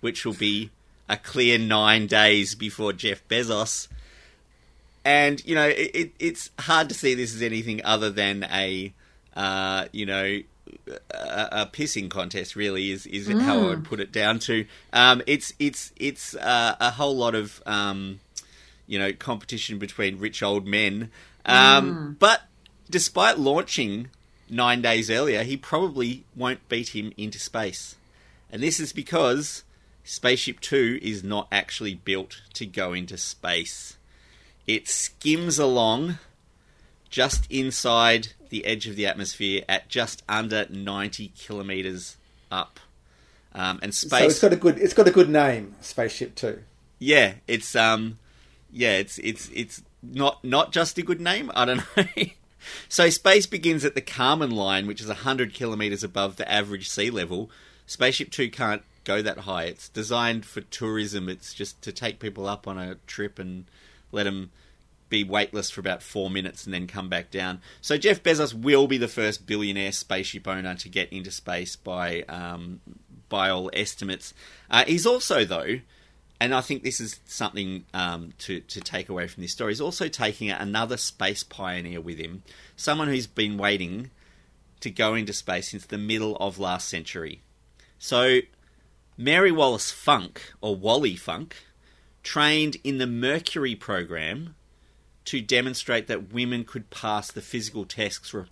which 0.00 0.24
will 0.24 0.34
be 0.34 0.70
a 1.08 1.18
clear 1.18 1.58
nine 1.58 2.06
days 2.06 2.54
before 2.54 2.94
Jeff 2.94 3.26
Bezos. 3.28 3.88
And 5.04 5.44
you 5.44 5.54
know, 5.54 5.68
it, 5.68 5.90
it, 5.94 6.12
it's 6.18 6.50
hard 6.58 6.88
to 6.88 6.94
see 6.94 7.14
this 7.14 7.34
as 7.34 7.42
anything 7.42 7.84
other 7.84 8.10
than 8.10 8.44
a, 8.44 8.92
uh, 9.36 9.86
you 9.92 10.06
know, 10.06 10.40
a, 11.10 11.48
a, 11.52 11.66
pissing 11.66 12.10
contest. 12.10 12.56
Really, 12.56 12.90
is 12.90 13.06
is 13.06 13.28
mm. 13.28 13.40
how 13.40 13.60
I 13.60 13.66
would 13.66 13.84
put 13.84 14.00
it 14.00 14.12
down 14.12 14.38
to. 14.40 14.66
Um, 14.92 15.22
it's 15.26 15.52
it's 15.58 15.92
it's 15.96 16.34
uh, 16.36 16.76
a 16.80 16.90
whole 16.90 17.16
lot 17.16 17.34
of 17.34 17.62
um, 17.64 18.20
you 18.88 18.98
know 18.98 19.12
competition 19.12 19.78
between 19.78 20.18
rich 20.18 20.42
old 20.42 20.66
men. 20.66 21.10
Um, 21.46 21.94
mm. 21.94 22.18
But 22.18 22.42
despite 22.90 23.38
launching 23.38 24.08
nine 24.50 24.82
days 24.82 25.10
earlier, 25.10 25.44
he 25.44 25.56
probably 25.56 26.24
won't 26.34 26.68
beat 26.68 26.96
him 26.96 27.12
into 27.16 27.38
space, 27.38 27.94
and 28.50 28.60
this 28.60 28.80
is 28.80 28.92
because 28.92 29.62
Spaceship 30.02 30.58
Two 30.60 30.98
is 31.00 31.22
not 31.22 31.46
actually 31.52 31.94
built 31.94 32.42
to 32.54 32.66
go 32.66 32.92
into 32.92 33.16
space. 33.16 33.96
It 34.66 34.88
skims 34.88 35.58
along 35.58 36.18
just 37.08 37.50
inside 37.50 38.28
the 38.50 38.66
edge 38.66 38.86
of 38.86 38.96
the 38.96 39.06
atmosphere 39.06 39.62
at 39.68 39.88
just 39.88 40.22
under 40.28 40.66
90 40.68 41.32
kilometers 41.38 42.16
up. 42.50 42.80
Um, 43.54 43.80
and 43.82 43.94
space. 43.94 44.20
So 44.20 44.26
it's 44.26 44.40
got 44.40 44.52
a 44.52 44.56
good. 44.56 44.78
It's 44.78 44.94
got 44.94 45.08
a 45.08 45.10
good 45.10 45.30
name, 45.30 45.74
Spaceship 45.80 46.34
Two. 46.34 46.62
Yeah, 46.98 47.34
it's 47.48 47.74
um, 47.74 48.18
yeah, 48.70 48.92
it's 48.92 49.18
it's 49.18 49.50
it's 49.54 49.82
not 50.02 50.42
not 50.44 50.72
just 50.72 50.98
a 50.98 51.02
good 51.02 51.20
name. 51.20 51.50
I 51.54 51.64
don't 51.64 51.82
know. 51.96 52.04
so 52.88 53.10
space 53.10 53.46
begins 53.46 53.84
at 53.84 53.94
the 53.94 54.02
Kármán 54.02 54.52
line, 54.52 54.86
which 54.86 55.00
is 55.00 55.08
100 55.08 55.54
kilometers 55.54 56.04
above 56.04 56.36
the 56.36 56.50
average 56.50 56.88
sea 56.88 57.10
level. 57.10 57.50
Spaceship 57.86 58.30
Two 58.30 58.50
can't 58.50 58.82
go 59.04 59.22
that 59.22 59.38
high. 59.38 59.64
It's 59.64 59.88
designed 59.88 60.44
for 60.44 60.60
tourism. 60.60 61.28
It's 61.28 61.54
just 61.54 61.80
to 61.82 61.92
take 61.92 62.18
people 62.18 62.46
up 62.46 62.68
on 62.68 62.78
a 62.78 62.96
trip 63.06 63.38
and 63.38 63.64
let 64.12 64.24
them 64.24 64.50
be 65.08 65.24
weightless 65.24 65.70
for 65.70 65.80
about 65.80 66.02
four 66.02 66.28
minutes 66.28 66.64
and 66.64 66.74
then 66.74 66.86
come 66.86 67.08
back 67.08 67.30
down. 67.30 67.60
So 67.80 67.96
Jeff 67.96 68.22
Bezos 68.22 68.52
will 68.52 68.86
be 68.86 68.98
the 68.98 69.08
first 69.08 69.46
billionaire 69.46 69.92
spaceship 69.92 70.46
owner 70.46 70.74
to 70.74 70.88
get 70.88 71.12
into 71.12 71.30
space 71.30 71.76
by 71.76 72.22
um, 72.28 72.80
by 73.28 73.50
all 73.50 73.70
estimates. 73.72 74.34
Uh, 74.70 74.84
he's 74.86 75.06
also 75.06 75.44
though, 75.44 75.80
and 76.40 76.54
I 76.54 76.60
think 76.60 76.82
this 76.82 77.00
is 77.00 77.20
something 77.24 77.84
um, 77.92 78.32
to 78.38 78.60
to 78.60 78.80
take 78.80 79.08
away 79.08 79.26
from 79.26 79.42
this 79.42 79.52
story. 79.52 79.72
He's 79.72 79.80
also 79.80 80.08
taking 80.08 80.50
another 80.50 80.96
space 80.96 81.42
pioneer 81.42 82.00
with 82.00 82.18
him, 82.18 82.42
someone 82.76 83.08
who's 83.08 83.26
been 83.26 83.58
waiting 83.58 84.10
to 84.80 84.90
go 84.90 85.14
into 85.14 85.32
space 85.32 85.70
since 85.70 85.86
the 85.86 85.98
middle 85.98 86.36
of 86.36 86.58
last 86.58 86.88
century. 86.88 87.42
So 87.98 88.40
Mary 89.16 89.50
Wallace 89.50 89.90
Funk 89.90 90.52
or 90.60 90.76
Wally 90.76 91.16
Funk 91.16 91.56
trained 92.22 92.76
in 92.84 92.98
the 92.98 93.06
Mercury 93.06 93.74
program 93.74 94.54
to 95.24 95.40
demonstrate 95.40 96.06
that 96.06 96.32
women 96.32 96.64
could 96.64 96.90
pass 96.90 97.32
the 97.32 97.42
physical 97.42 97.84
tests 97.84 98.32
re- 98.32 98.44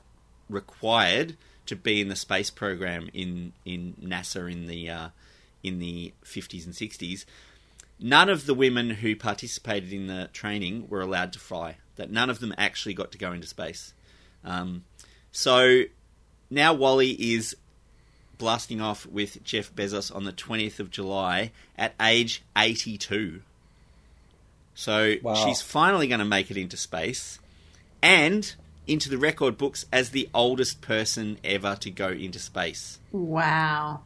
required 0.50 1.36
to 1.66 1.76
be 1.76 2.00
in 2.00 2.08
the 2.08 2.16
space 2.16 2.50
program 2.50 3.08
in 3.14 3.52
in 3.64 3.94
NASA 4.02 4.50
in 4.50 4.66
the 4.66 4.90
uh, 4.90 5.08
in 5.62 5.78
the 5.78 6.12
50s 6.24 6.64
and 6.64 6.74
60s. 6.74 7.24
None 7.98 8.28
of 8.28 8.46
the 8.46 8.54
women 8.54 8.90
who 8.90 9.16
participated 9.16 9.92
in 9.92 10.06
the 10.06 10.28
training 10.32 10.88
were 10.88 11.00
allowed 11.00 11.32
to 11.32 11.38
fly. 11.38 11.76
That 11.96 12.10
none 12.10 12.28
of 12.28 12.40
them 12.40 12.54
actually 12.58 12.94
got 12.94 13.12
to 13.12 13.18
go 13.18 13.32
into 13.32 13.46
space. 13.46 13.94
Um, 14.44 14.84
so 15.32 15.84
now 16.50 16.74
Wally 16.74 17.12
is 17.34 17.56
blasting 18.38 18.80
off 18.80 19.06
with 19.06 19.42
Jeff 19.44 19.74
Bezos 19.74 20.14
on 20.14 20.24
the 20.24 20.32
20th 20.32 20.78
of 20.78 20.90
July 20.90 21.52
at 21.76 21.94
age 22.00 22.42
82. 22.56 23.42
So 24.74 25.14
wow. 25.22 25.34
she's 25.34 25.62
finally 25.62 26.06
going 26.06 26.18
to 26.18 26.26
make 26.26 26.50
it 26.50 26.58
into 26.58 26.76
space 26.76 27.38
and 28.02 28.54
into 28.86 29.08
the 29.08 29.18
record 29.18 29.56
books 29.56 29.86
as 29.92 30.10
the 30.10 30.28
oldest 30.34 30.80
person 30.80 31.38
ever 31.42 31.76
to 31.76 31.90
go 31.90 32.08
into 32.08 32.38
space. 32.38 32.98
Wow. 33.10 34.02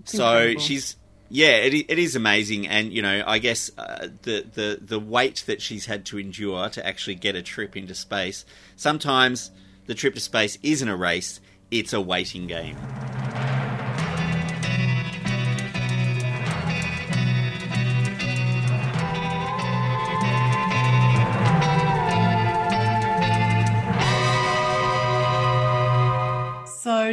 That's 0.00 0.12
so 0.12 0.36
incredible. 0.36 0.60
she's 0.62 0.96
yeah, 1.32 1.58
it, 1.58 1.72
it 1.72 1.98
is 1.98 2.16
amazing, 2.16 2.66
and 2.66 2.92
you 2.92 3.02
know, 3.02 3.22
I 3.24 3.38
guess 3.38 3.70
uh, 3.78 4.08
the 4.22 4.44
the 4.52 4.78
the 4.82 4.98
wait 4.98 5.44
that 5.46 5.62
she's 5.62 5.86
had 5.86 6.04
to 6.06 6.18
endure 6.18 6.68
to 6.70 6.84
actually 6.84 7.14
get 7.14 7.36
a 7.36 7.42
trip 7.42 7.76
into 7.76 7.94
space. 7.94 8.44
Sometimes 8.74 9.52
the 9.86 9.94
trip 9.94 10.14
to 10.14 10.20
space 10.20 10.58
isn't 10.64 10.88
a 10.88 10.96
race; 10.96 11.40
it's 11.70 11.92
a 11.92 12.00
waiting 12.00 12.48
game. 12.48 12.76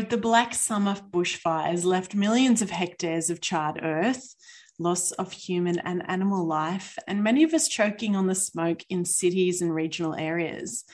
The 0.02 0.18
Black 0.18 0.54
Summer 0.54 0.96
bushfires 1.12 1.84
left 1.84 2.16
millions 2.16 2.62
of 2.62 2.70
hectares 2.70 3.30
of 3.30 3.42
charred 3.42 3.80
earth, 3.84 4.36
loss 4.80 5.12
of 5.14 5.32
human 5.32 5.80
and 5.80 6.08
animal 6.10 6.46
life, 6.46 6.98
and 7.08 7.24
many 7.24 7.44
of 7.44 7.54
us 7.54 7.68
choking 7.68 8.16
on 8.16 8.28
the 8.28 8.36
smoke 8.36 8.84
in 8.90 9.06
cities 9.06 9.62
and 9.62 9.74
regional 9.74 10.16
areas. 10.16 10.86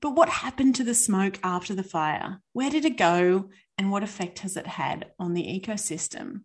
But 0.00 0.16
what 0.16 0.28
happened 0.28 0.74
to 0.76 0.84
the 0.84 0.94
smoke 0.94 1.38
after 1.42 1.74
the 1.74 1.82
fire? 1.82 2.40
Where 2.52 2.70
did 2.70 2.84
it 2.84 2.96
go? 2.96 3.50
And 3.78 3.90
what 3.90 4.02
effect 4.02 4.40
has 4.40 4.56
it 4.56 4.66
had 4.66 5.06
on 5.18 5.32
the 5.32 5.42
ecosystem? 5.42 6.42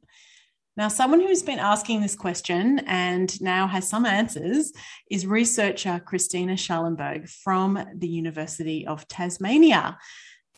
Now, 0.77 0.89
someone 0.89 1.21
who's 1.21 1.41
been 1.41 1.57
asking 1.57 2.01
this 2.01 2.15
question 2.15 2.79
and 2.85 3.41
now 3.41 3.65
has 3.65 3.89
some 3.89 4.05
answers 4.05 4.71
is 5.09 5.25
researcher 5.25 5.99
Christina 5.99 6.55
Schallenberg 6.55 7.27
from 7.27 7.83
the 7.95 8.07
University 8.07 8.85
of 8.85 9.07
Tasmania. 9.07 9.97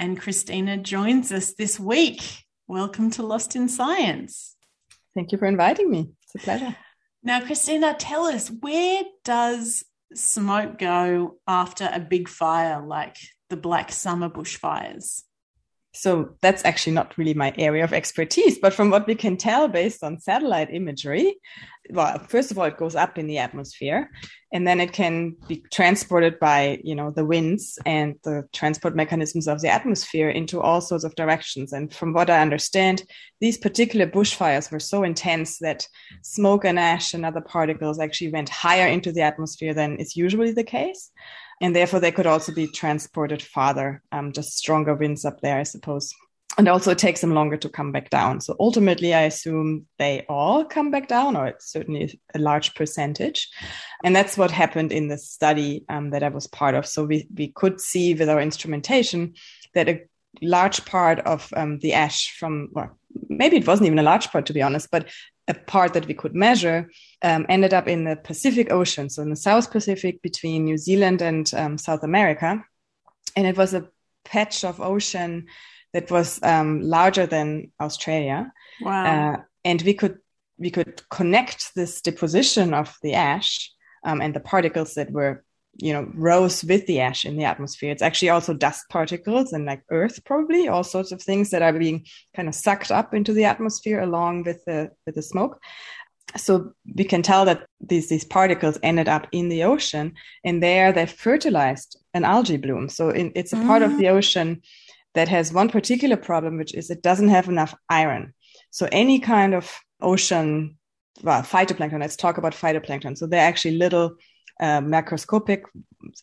And 0.02 0.18
Christina 0.18 0.78
joins 0.78 1.30
us 1.30 1.52
this 1.54 1.78
week. 1.78 2.46
Welcome 2.70 3.12
to 3.12 3.24
Lost 3.24 3.58
in 3.58 3.68
Science. 3.68 4.56
Thank 5.14 5.34
you 5.34 5.38
for 5.38 5.46
inviting 5.46 5.92
me. 5.92 6.12
It's 6.24 6.36
a 6.36 6.46
pleasure. 6.46 6.76
Now, 7.22 7.42
Christina, 7.42 7.94
tell 8.00 8.24
us 8.24 8.50
where 8.50 9.04
does 9.26 9.84
smoke 10.16 10.78
go 10.78 11.40
after 11.46 11.90
a 11.92 12.00
big 12.00 12.30
fire 12.30 12.82
like 12.82 13.18
the 13.50 13.58
Black 13.58 13.92
Summer 13.92 14.30
bushfires? 14.30 15.24
So 15.94 16.36
that's 16.42 16.64
actually 16.66 16.94
not 16.94 17.18
really 17.18 17.34
my 17.34 17.54
area 17.58 17.84
of 17.84 17.94
expertise, 17.94 18.60
but 18.60 18.74
from 18.74 18.92
what 18.92 19.08
we 19.08 19.16
can 19.16 19.38
tell 19.38 19.68
based 19.68 20.04
on 20.04 20.20
satellite 20.20 20.72
imagery, 20.72 21.36
well, 21.92 22.20
first 22.20 22.52
of 22.52 22.60
all, 22.60 22.66
it 22.66 22.78
goes 22.78 22.96
up 22.96 23.18
in 23.18 23.26
the 23.26 23.40
atmosphere 23.40 24.12
and 24.54 24.68
then 24.68 24.80
it 24.80 24.94
can 24.94 25.36
be 25.48 25.64
transported 25.74 26.40
by, 26.40 26.80
you 26.84 26.94
know, 26.94 27.10
the 27.10 27.26
winds 27.26 27.80
and 27.88 28.16
the 28.24 28.48
transport 28.54 28.96
mechanisms 28.96 29.48
of 29.48 29.62
the 29.62 29.70
atmosphere 29.70 30.30
into 30.30 30.62
all 30.62 30.82
sorts 30.82 31.04
of 31.04 31.16
directions. 31.16 31.74
And 31.74 31.92
from 31.92 32.14
what 32.14 32.30
I 32.30 32.42
understand, 32.42 33.04
these 33.42 33.58
particular 33.58 34.06
bushfires 34.06 34.72
were 34.72 34.80
so 34.80 35.02
intense 35.02 35.58
that 35.60 35.88
smoke 36.22 36.66
and 36.66 36.78
ash 36.78 37.16
and 37.16 37.26
other 37.26 37.42
particles 37.42 38.00
actually 38.00 38.32
went 38.32 38.50
higher 38.50 38.88
into 38.88 39.12
the 39.12 39.22
atmosphere 39.22 39.74
than 39.74 39.98
is 39.98 40.16
usually 40.16 40.52
the 40.52 40.64
case 40.64 41.12
and 41.62 41.76
therefore 41.76 42.00
they 42.00 42.12
could 42.12 42.28
also 42.28 42.54
be 42.54 42.68
transported 42.68 43.42
farther, 43.42 44.02
um, 44.12 44.32
just 44.32 44.58
stronger 44.58 44.96
winds 44.96 45.26
up 45.26 45.42
there, 45.42 45.60
I 45.60 45.64
suppose. 45.64 46.14
And 46.58 46.68
also, 46.68 46.92
it 46.92 46.98
takes 46.98 47.22
them 47.22 47.34
longer 47.34 47.58
to 47.58 47.70
come 47.70 47.92
back 47.92 48.10
down. 48.10 48.42
So 48.42 48.56
ultimately, 48.60 49.14
I 49.14 49.22
assume 49.22 49.86
they 49.98 50.26
all 50.28 50.66
come 50.66 50.92
back 50.92 51.08
down, 51.08 51.38
or 51.38 51.48
it's 51.48 51.72
certainly 51.72 52.20
a 52.34 52.40
large 52.40 52.74
percentage. 52.76 53.48
And 54.04 54.16
that's 54.16 54.38
what 54.38 54.52
happened 54.52 54.92
in 54.92 55.08
the 55.08 55.18
study 55.18 55.86
um, 55.90 56.10
that 56.10 56.24
I 56.24 56.30
was 56.30 56.48
part 56.48 56.76
of. 56.76 56.86
So 56.86 57.06
we, 57.06 57.28
we 57.34 57.50
could 57.50 57.80
see 57.80 58.14
with 58.14 58.30
our 58.30 58.42
instrumentation 58.42 59.36
that 59.74 59.88
a 59.88 60.02
large 60.42 60.84
part 60.86 61.20
of 61.20 61.54
um, 61.56 61.80
the 61.80 61.94
ash 61.94 62.36
from, 62.38 62.70
well, 62.72 62.98
maybe 63.30 63.58
it 63.58 63.68
wasn't 63.68 63.88
even 63.88 64.00
a 64.00 64.04
large 64.04 64.30
part, 64.30 64.48
to 64.48 64.54
be 64.54 64.62
honest, 64.62 64.90
but 64.92 65.08
a 65.50 65.54
part 65.56 65.94
that 65.94 66.08
we 66.08 66.14
could 66.14 66.36
measure 66.36 66.90
um, 67.24 67.46
ended 67.50 67.74
up 67.74 67.88
in 67.88 68.06
the 68.06 68.16
Pacific 68.16 68.72
Ocean, 68.72 69.10
so 69.10 69.22
in 69.24 69.32
the 69.32 69.36
South 69.36 69.72
Pacific 69.72 70.22
between 70.22 70.64
New 70.64 70.78
Zealand 70.78 71.22
and 71.22 71.52
um, 71.56 71.78
South 71.78 72.04
America. 72.04 72.64
And 73.36 73.48
it 73.48 73.58
was 73.58 73.74
a 73.74 73.90
patch 74.24 74.64
of 74.64 74.80
ocean 74.80 75.48
that 75.94 76.12
was 76.12 76.40
um, 76.44 76.82
larger 76.82 77.26
than 77.26 77.72
Australia. 77.82 78.52
Wow. 78.82 79.34
Uh, 79.34 79.38
and 79.66 79.82
we 79.82 79.94
could 79.94 80.20
we 80.58 80.70
could 80.70 81.02
connect 81.10 81.74
this 81.74 82.02
deposition 82.02 82.74
of 82.74 82.96
the 83.02 83.14
ash 83.14 83.72
um, 84.04 84.22
and 84.22 84.34
the 84.34 84.42
particles 84.42 84.94
that 84.96 85.10
were 85.10 85.44
you 85.82 85.94
know 85.94 86.10
rose 86.14 86.64
with 86.64 86.86
the 86.88 87.00
ash 87.00 87.26
in 87.26 87.38
the 87.38 87.46
atmosphere. 87.46 87.92
It's 87.92 88.02
actually 88.02 88.30
also 88.30 88.54
dust 88.54 88.86
particles 88.90 89.54
and 89.54 89.66
like 89.66 89.84
earth 89.90 90.24
probably 90.26 90.68
all 90.68 90.84
sorts 90.84 91.12
of 91.12 91.22
things 91.22 91.50
that 91.52 91.62
are 91.62 91.74
being 91.74 92.06
kind 92.36 92.48
of 92.48 92.56
sucked 92.56 92.92
up 92.92 93.14
into 93.14 93.34
the 93.34 93.46
atmosphere 93.46 94.02
along 94.02 94.44
with 94.44 94.64
the 94.66 94.92
with 95.06 95.16
the 95.16 95.22
smoke. 95.22 95.60
So 96.38 96.74
we 96.96 97.06
can 97.06 97.22
tell 97.22 97.46
that 97.46 97.66
these 97.80 98.10
these 98.10 98.26
particles 98.26 98.78
ended 98.84 99.08
up 99.08 99.28
in 99.32 99.50
the 99.50 99.64
ocean 99.64 100.14
and 100.44 100.62
there 100.62 100.92
they 100.92 101.06
fertilized 101.06 101.98
an 102.14 102.26
algae 102.26 102.58
bloom. 102.58 102.90
So 102.90 103.10
in, 103.10 103.32
it's 103.36 103.54
a 103.54 103.58
mm. 103.58 103.66
part 103.66 103.82
of 103.82 103.98
the 103.98 104.10
ocean 104.10 104.62
that 105.16 105.28
has 105.30 105.54
one 105.54 105.70
particular 105.70 106.18
problem 106.18 106.58
which 106.58 106.74
is 106.76 106.90
it 106.90 107.02
doesn't 107.02 107.30
have 107.30 107.48
enough 107.48 107.74
iron. 107.90 108.34
So 108.70 108.88
any 108.92 109.20
kind 109.20 109.56
of 109.56 109.72
ocean 110.02 110.78
well, 111.22 111.42
phytoplankton 111.42 112.00
let's 112.00 112.16
talk 112.16 112.38
about 112.38 112.54
phytoplankton. 112.54 113.18
So 113.18 113.28
they're 113.28 113.48
actually 113.48 113.78
little 113.78 114.16
uh, 114.60 114.82
macroscopic 114.82 115.64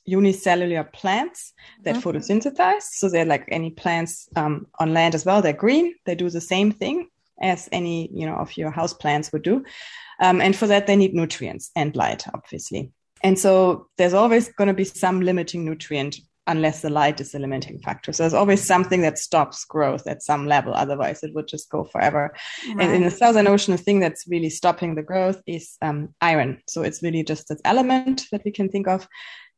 unicellular 0.04 0.84
plants 0.84 1.52
that 1.82 1.96
mm-hmm. 1.96 2.08
photosynthesize. 2.08 2.82
So 2.82 3.08
they're 3.08 3.24
like 3.24 3.44
any 3.48 3.70
plants 3.70 4.28
um, 4.36 4.66
on 4.78 4.92
land 4.92 5.14
as 5.14 5.24
well. 5.24 5.42
They're 5.42 5.52
green. 5.52 5.94
They 6.04 6.14
do 6.14 6.30
the 6.30 6.40
same 6.40 6.72
thing 6.72 7.08
as 7.42 7.68
any 7.70 8.10
you 8.14 8.26
know 8.26 8.36
of 8.36 8.56
your 8.56 8.70
house 8.70 8.94
plants 8.94 9.32
would 9.32 9.42
do. 9.42 9.64
Um, 10.20 10.40
and 10.40 10.56
for 10.56 10.66
that, 10.66 10.86
they 10.86 10.96
need 10.96 11.14
nutrients 11.14 11.70
and 11.76 11.94
light, 11.94 12.24
obviously. 12.32 12.90
And 13.22 13.38
so 13.38 13.88
there's 13.98 14.14
always 14.14 14.48
going 14.50 14.68
to 14.68 14.74
be 14.74 14.84
some 14.84 15.20
limiting 15.20 15.64
nutrient 15.64 16.20
unless 16.46 16.82
the 16.82 16.90
light 16.90 17.20
is 17.20 17.32
the 17.32 17.38
limiting 17.38 17.78
factor. 17.80 18.12
So 18.12 18.22
there's 18.22 18.34
always 18.34 18.62
something 18.62 19.02
that 19.02 19.18
stops 19.18 19.64
growth 19.64 20.06
at 20.06 20.22
some 20.22 20.46
level. 20.46 20.74
Otherwise, 20.74 21.22
it 21.22 21.34
would 21.34 21.48
just 21.48 21.70
go 21.70 21.84
forever. 21.84 22.34
Right. 22.68 22.80
And 22.80 22.94
in 22.94 23.02
the 23.02 23.10
Southern 23.10 23.48
Ocean, 23.48 23.72
the 23.72 23.82
thing 23.82 24.00
that's 24.00 24.26
really 24.28 24.50
stopping 24.50 24.94
the 24.94 25.02
growth 25.02 25.42
is 25.46 25.76
um, 25.82 26.14
iron. 26.20 26.62
So 26.68 26.82
it's 26.82 27.02
really 27.02 27.24
just 27.24 27.48
this 27.48 27.60
element 27.64 28.26
that 28.30 28.44
we 28.44 28.52
can 28.52 28.68
think 28.68 28.86
of. 28.86 29.08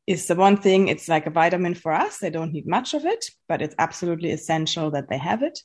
Is 0.07 0.27
the 0.27 0.37
one 0.37 0.57
thing, 0.57 0.89
it's 0.89 1.07
like 1.07 1.27
a 1.27 1.31
vitamin 1.31 1.75
for 1.75 1.93
us. 1.93 2.17
They 2.17 2.31
don't 2.31 2.55
need 2.55 2.67
much 2.67 2.95
of 2.95 3.05
it, 3.05 3.27
but 3.47 3.61
it's 3.61 3.75
absolutely 3.79 4.31
essential 4.31 4.91
that 4.93 5.11
they 5.11 5.19
have 5.19 5.43
it. 5.43 5.59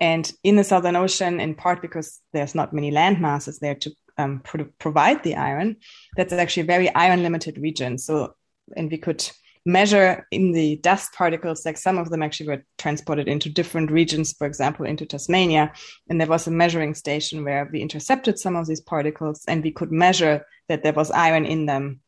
And 0.00 0.32
in 0.42 0.56
the 0.56 0.64
Southern 0.64 0.96
Ocean, 0.96 1.38
in 1.38 1.54
part 1.54 1.82
because 1.82 2.20
there's 2.32 2.54
not 2.54 2.72
many 2.72 2.90
land 2.90 3.20
masses 3.20 3.58
there 3.58 3.74
to 3.74 3.92
um, 4.16 4.40
pro- 4.42 4.70
provide 4.78 5.22
the 5.22 5.36
iron, 5.36 5.76
that's 6.16 6.32
actually 6.32 6.62
a 6.62 6.66
very 6.66 6.94
iron 6.94 7.22
limited 7.22 7.58
region. 7.58 7.98
So, 7.98 8.34
and 8.74 8.90
we 8.90 8.96
could 8.96 9.28
measure 9.64 10.26
in 10.30 10.52
the 10.52 10.76
dust 10.76 11.12
particles, 11.14 11.64
like 11.64 11.78
some 11.78 11.98
of 11.98 12.10
them 12.10 12.22
actually 12.22 12.48
were 12.48 12.64
transported 12.78 13.28
into 13.28 13.48
different 13.48 13.90
regions, 13.90 14.32
for 14.32 14.46
example, 14.46 14.84
into 14.84 15.06
Tasmania. 15.06 15.72
And 16.08 16.20
there 16.20 16.28
was 16.28 16.46
a 16.46 16.50
measuring 16.50 16.94
station 16.94 17.44
where 17.44 17.68
we 17.72 17.80
intercepted 17.80 18.38
some 18.38 18.56
of 18.56 18.66
these 18.66 18.80
particles 18.80 19.44
and 19.48 19.62
we 19.62 19.72
could 19.72 19.90
measure 19.90 20.44
that 20.68 20.82
there 20.82 20.92
was 20.92 21.10
iron 21.10 21.46
in 21.46 21.66
them. 21.66 22.00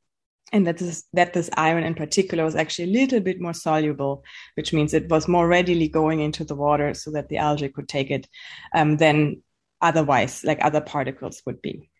And 0.52 0.64
that 0.68 0.78
this, 0.78 1.04
that 1.12 1.32
this 1.32 1.50
iron 1.56 1.82
in 1.82 1.94
particular 1.94 2.44
was 2.44 2.54
actually 2.54 2.90
a 2.90 3.00
little 3.00 3.18
bit 3.18 3.40
more 3.40 3.54
soluble, 3.54 4.22
which 4.54 4.72
means 4.72 4.94
it 4.94 5.08
was 5.08 5.26
more 5.26 5.48
readily 5.48 5.88
going 5.88 6.20
into 6.20 6.44
the 6.44 6.54
water 6.54 6.94
so 6.94 7.10
that 7.12 7.28
the 7.28 7.38
algae 7.38 7.68
could 7.68 7.88
take 7.88 8.12
it 8.12 8.28
um, 8.72 8.96
than 8.96 9.42
otherwise, 9.80 10.44
like 10.44 10.58
other 10.62 10.80
particles 10.80 11.42
would 11.46 11.60
be. 11.60 11.90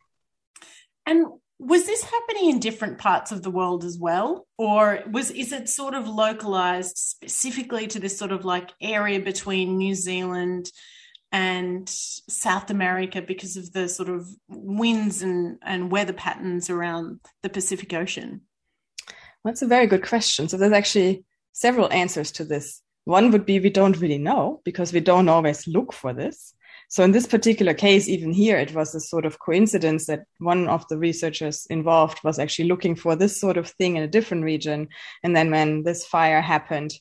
And 1.07 1.27
was 1.59 1.87
this 1.87 2.03
happening 2.03 2.51
in 2.51 2.61
different 2.61 2.99
parts 2.99 3.33
of 3.33 3.42
the 3.42 3.51
world 3.51 3.85
as 3.85 3.99
well? 3.99 4.47
Or 4.59 5.01
was 5.11 5.31
is 5.31 5.53
it 5.53 5.69
sort 5.69 5.95
of 5.95 6.09
localized 6.09 6.99
specifically 6.99 7.87
to 7.88 7.99
this 7.99 8.19
sort 8.19 8.33
of 8.33 8.45
like 8.45 8.73
area 8.81 9.21
between 9.21 9.79
new 9.79 9.95
zealand 9.95 10.71
and 11.33 11.88
south 11.88 12.71
america 12.71 13.21
because 13.21 13.57
of 13.57 13.73
the 13.73 13.88
sort 13.88 14.09
of 14.09 14.29
winds 14.49 15.23
and 15.23 15.59
and 15.61 15.90
weather 15.90 16.12
patterns 16.12 16.71
around 16.71 17.21
the 17.42 17.49
pacific 17.49 17.92
ocean? 17.95 18.42
That's 19.45 19.62
a 19.62 19.66
very 19.66 19.87
good 19.87 20.07
question. 20.07 20.49
So 20.49 20.57
there's 20.57 20.73
actually 20.73 21.25
several 21.53 21.90
answers 21.92 22.33
to 22.33 22.45
this. 22.45 22.83
One 23.05 23.31
would 23.31 23.47
be 23.47 23.61
we 23.61 23.71
don't 23.71 24.01
really 24.01 24.19
know 24.19 24.61
because 24.64 24.92
we 24.92 25.01
don't 25.01 25.29
always 25.29 25.66
look 25.66 25.92
for 25.92 26.12
this 26.12 26.53
so 26.88 27.03
in 27.03 27.12
this 27.12 27.27
particular 27.27 27.75
case, 27.75 28.09
even 28.09 28.33
here, 28.33 28.59
it 28.59 28.75
was 28.75 28.94
a 28.94 29.01
sort 29.01 29.27
of 29.27 29.38
coincidence 29.40 30.07
that 30.07 30.25
one 30.38 30.68
of 30.68 30.87
the 30.88 30.96
researchers 30.96 31.66
involved 31.68 32.20
was 32.22 32.38
actually 32.38 32.68
looking 32.68 32.94
for 32.94 33.16
this 33.16 33.40
sort 33.40 33.57
of 33.57 33.68
thing 33.70 33.96
in 33.96 34.03
a 34.03 34.09
different 34.09 34.44
region. 34.44 34.88
And 35.25 35.35
then 35.35 35.51
when 35.51 35.83
this 35.83 36.07
fire 36.07 36.40
happened, 36.40 36.92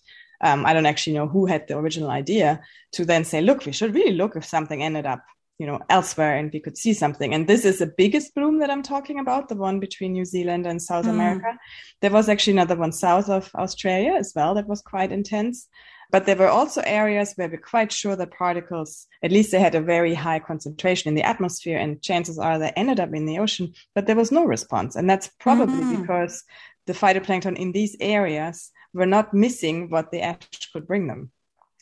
um, 0.41 0.65
I 0.65 0.73
don't 0.73 0.87
actually 0.87 1.13
know 1.13 1.27
who 1.27 1.45
had 1.45 1.67
the 1.67 1.77
original 1.77 2.09
idea 2.09 2.61
to 2.93 3.05
then 3.05 3.25
say, 3.25 3.41
look, 3.41 3.65
we 3.65 3.71
should 3.71 3.93
really 3.93 4.15
look 4.15 4.35
if 4.35 4.43
something 4.43 4.81
ended 4.81 5.05
up, 5.05 5.23
you 5.59 5.67
know, 5.67 5.79
elsewhere 5.89 6.35
and 6.35 6.51
we 6.51 6.59
could 6.59 6.77
see 6.77 6.93
something. 6.93 7.33
And 7.33 7.47
this 7.47 7.63
is 7.63 7.79
the 7.79 7.93
biggest 7.97 8.33
bloom 8.33 8.59
that 8.59 8.71
I'm 8.71 8.83
talking 8.83 9.19
about, 9.19 9.49
the 9.49 9.55
one 9.55 9.79
between 9.79 10.13
New 10.13 10.25
Zealand 10.25 10.65
and 10.65 10.81
South 10.81 11.05
mm. 11.05 11.11
America. 11.11 11.57
There 12.01 12.11
was 12.11 12.27
actually 12.27 12.53
another 12.53 12.75
one 12.75 12.91
south 12.91 13.29
of 13.29 13.51
Australia 13.55 14.13
as 14.13 14.33
well 14.35 14.55
that 14.55 14.67
was 14.67 14.81
quite 14.81 15.11
intense. 15.11 15.67
But 16.11 16.25
there 16.25 16.35
were 16.35 16.47
also 16.47 16.81
areas 16.85 17.33
where 17.35 17.49
we're 17.49 17.57
quite 17.57 17.91
sure 17.91 18.15
that 18.15 18.31
particles, 18.31 19.07
at 19.23 19.31
least 19.31 19.51
they 19.51 19.59
had 19.59 19.75
a 19.75 19.81
very 19.81 20.13
high 20.13 20.39
concentration 20.39 21.09
in 21.09 21.15
the 21.15 21.25
atmosphere, 21.25 21.77
and 21.77 22.01
chances 22.01 22.37
are 22.37 22.59
they 22.59 22.71
ended 22.75 22.99
up 22.99 23.13
in 23.13 23.25
the 23.25 23.39
ocean, 23.39 23.73
but 23.93 24.05
there 24.07 24.15
was 24.15 24.31
no 24.31 24.45
response. 24.45 24.95
And 24.95 25.09
that's 25.09 25.29
probably 25.39 25.83
mm. 25.83 26.01
because 26.01 26.43
the 26.85 26.93
phytoplankton 26.93 27.57
in 27.57 27.71
these 27.71 27.95
areas 27.99 28.71
were 28.93 29.05
not 29.05 29.33
missing 29.33 29.89
what 29.89 30.11
the 30.11 30.21
ash 30.21 30.71
could 30.71 30.87
bring 30.87 31.07
them. 31.07 31.31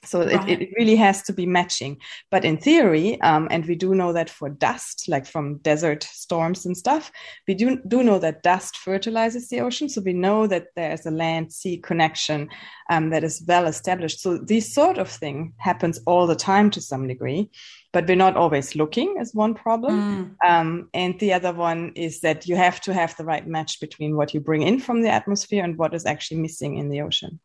So 0.06 0.26
right. 0.26 0.50
it, 0.50 0.62
it 0.62 0.70
really 0.78 0.96
has 0.96 1.24
to 1.24 1.34
be 1.34 1.46
matching. 1.46 1.98
But 2.32 2.46
in 2.46 2.58
theory, 2.58 3.20
um, 3.22 3.48
and 3.52 3.66
we 3.66 3.76
do 3.76 3.96
know 3.96 4.13
that 4.13 4.30
for 4.30 4.50
dust, 4.50 5.06
like 5.08 5.26
from 5.26 5.58
desert 5.58 6.04
storms 6.04 6.66
and 6.66 6.76
stuff, 6.76 7.12
we 7.48 7.54
do, 7.54 7.80
do 7.88 8.04
know 8.04 8.20
that 8.20 8.44
dust 8.44 8.78
fertilizes 8.78 9.50
the 9.50 9.62
ocean. 9.62 9.89
So 9.89 10.02
we 10.02 10.13
know 10.13 10.48
that 10.48 10.68
there's 10.76 11.06
a 11.06 11.12
land 11.12 11.52
sea 11.54 11.78
connection 11.78 12.50
um, 12.89 13.10
that 13.12 13.24
is 13.24 13.44
well 13.48 13.66
established. 13.66 14.20
So 14.20 14.38
this 14.38 14.74
sort 14.74 14.98
of 14.98 15.10
thing 15.10 15.54
happens 15.58 16.00
all 16.06 16.28
the 16.28 16.36
time 16.36 16.70
to 16.72 16.82
some 16.82 17.08
degree, 17.08 17.50
but 17.92 18.08
we're 18.08 18.16
not 18.16 18.36
always 18.36 18.76
looking 18.76 19.16
as 19.20 19.34
one 19.34 19.54
problem. 19.54 20.36
Mm. 20.44 20.50
Um, 20.50 20.89
and 20.94 21.20
the 21.20 21.34
other 21.34 21.54
one 21.54 21.94
is 21.96 22.22
that 22.22 22.48
you 22.48 22.56
have 22.56 22.82
to 22.82 22.94
have 22.94 23.16
the 23.16 23.26
right 23.26 23.48
match 23.48 23.80
between 23.80 24.16
what 24.16 24.34
you 24.34 24.39
bring 24.39 24.63
in 24.63 24.80
from 24.80 25.02
the 25.02 25.10
atmosphere 25.10 25.63
and 25.63 25.78
what 25.78 25.94
is 25.94 26.06
actually 26.06 26.42
missing 26.42 26.78
in 26.78 26.89
the 26.89 27.02
ocean. 27.02 27.39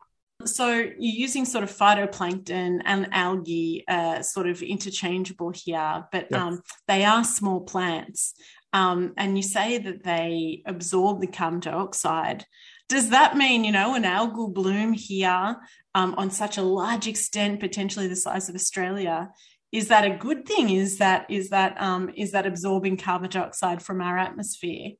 So 0.45 0.69
you're 0.69 0.93
using 0.97 1.45
sort 1.45 1.63
of 1.65 1.71
phytoplankton 1.71 2.81
and 2.85 3.09
algae 3.11 3.83
uh, 3.87 4.21
sort 4.21 4.47
of 4.47 4.61
interchangeable 4.61 5.51
here, 5.51 6.05
but 6.11 6.31
um, 6.33 6.61
they 6.87 7.03
are 7.03 7.23
small 7.23 7.61
plants. 7.61 8.35
Um, 8.71 9.13
and 9.17 9.35
you 9.35 9.43
say 9.43 9.79
that 9.79 10.03
they 10.03 10.61
absorb 10.65 11.19
the 11.19 11.27
carbon 11.27 11.59
dioxide. 11.59 12.45
Does 12.87 13.09
that 13.09 13.35
mean, 13.35 13.63
you 13.63 13.71
know, 13.71 13.95
an 13.95 14.03
algal 14.03 14.53
bloom 14.53 14.93
here 14.93 15.57
um, 15.93 16.15
on 16.17 16.31
such 16.31 16.57
a 16.57 16.61
large 16.61 17.07
extent, 17.07 17.59
potentially 17.59 18.07
the 18.07 18.15
size 18.15 18.47
of 18.47 18.55
Australia, 18.55 19.29
is 19.71 19.89
that 19.89 20.05
a 20.05 20.17
good 20.17 20.47
thing? 20.47 20.69
Is 20.69 20.97
that 20.97 21.29
is 21.29 21.49
that 21.49 21.79
um, 21.79 22.09
is 22.15 22.31
that 22.31 22.47
absorbing 22.47 22.97
carbon 22.97 23.29
dioxide 23.29 23.83
from 23.83 24.01
our 24.01 24.17
atmosphere? 24.17 24.91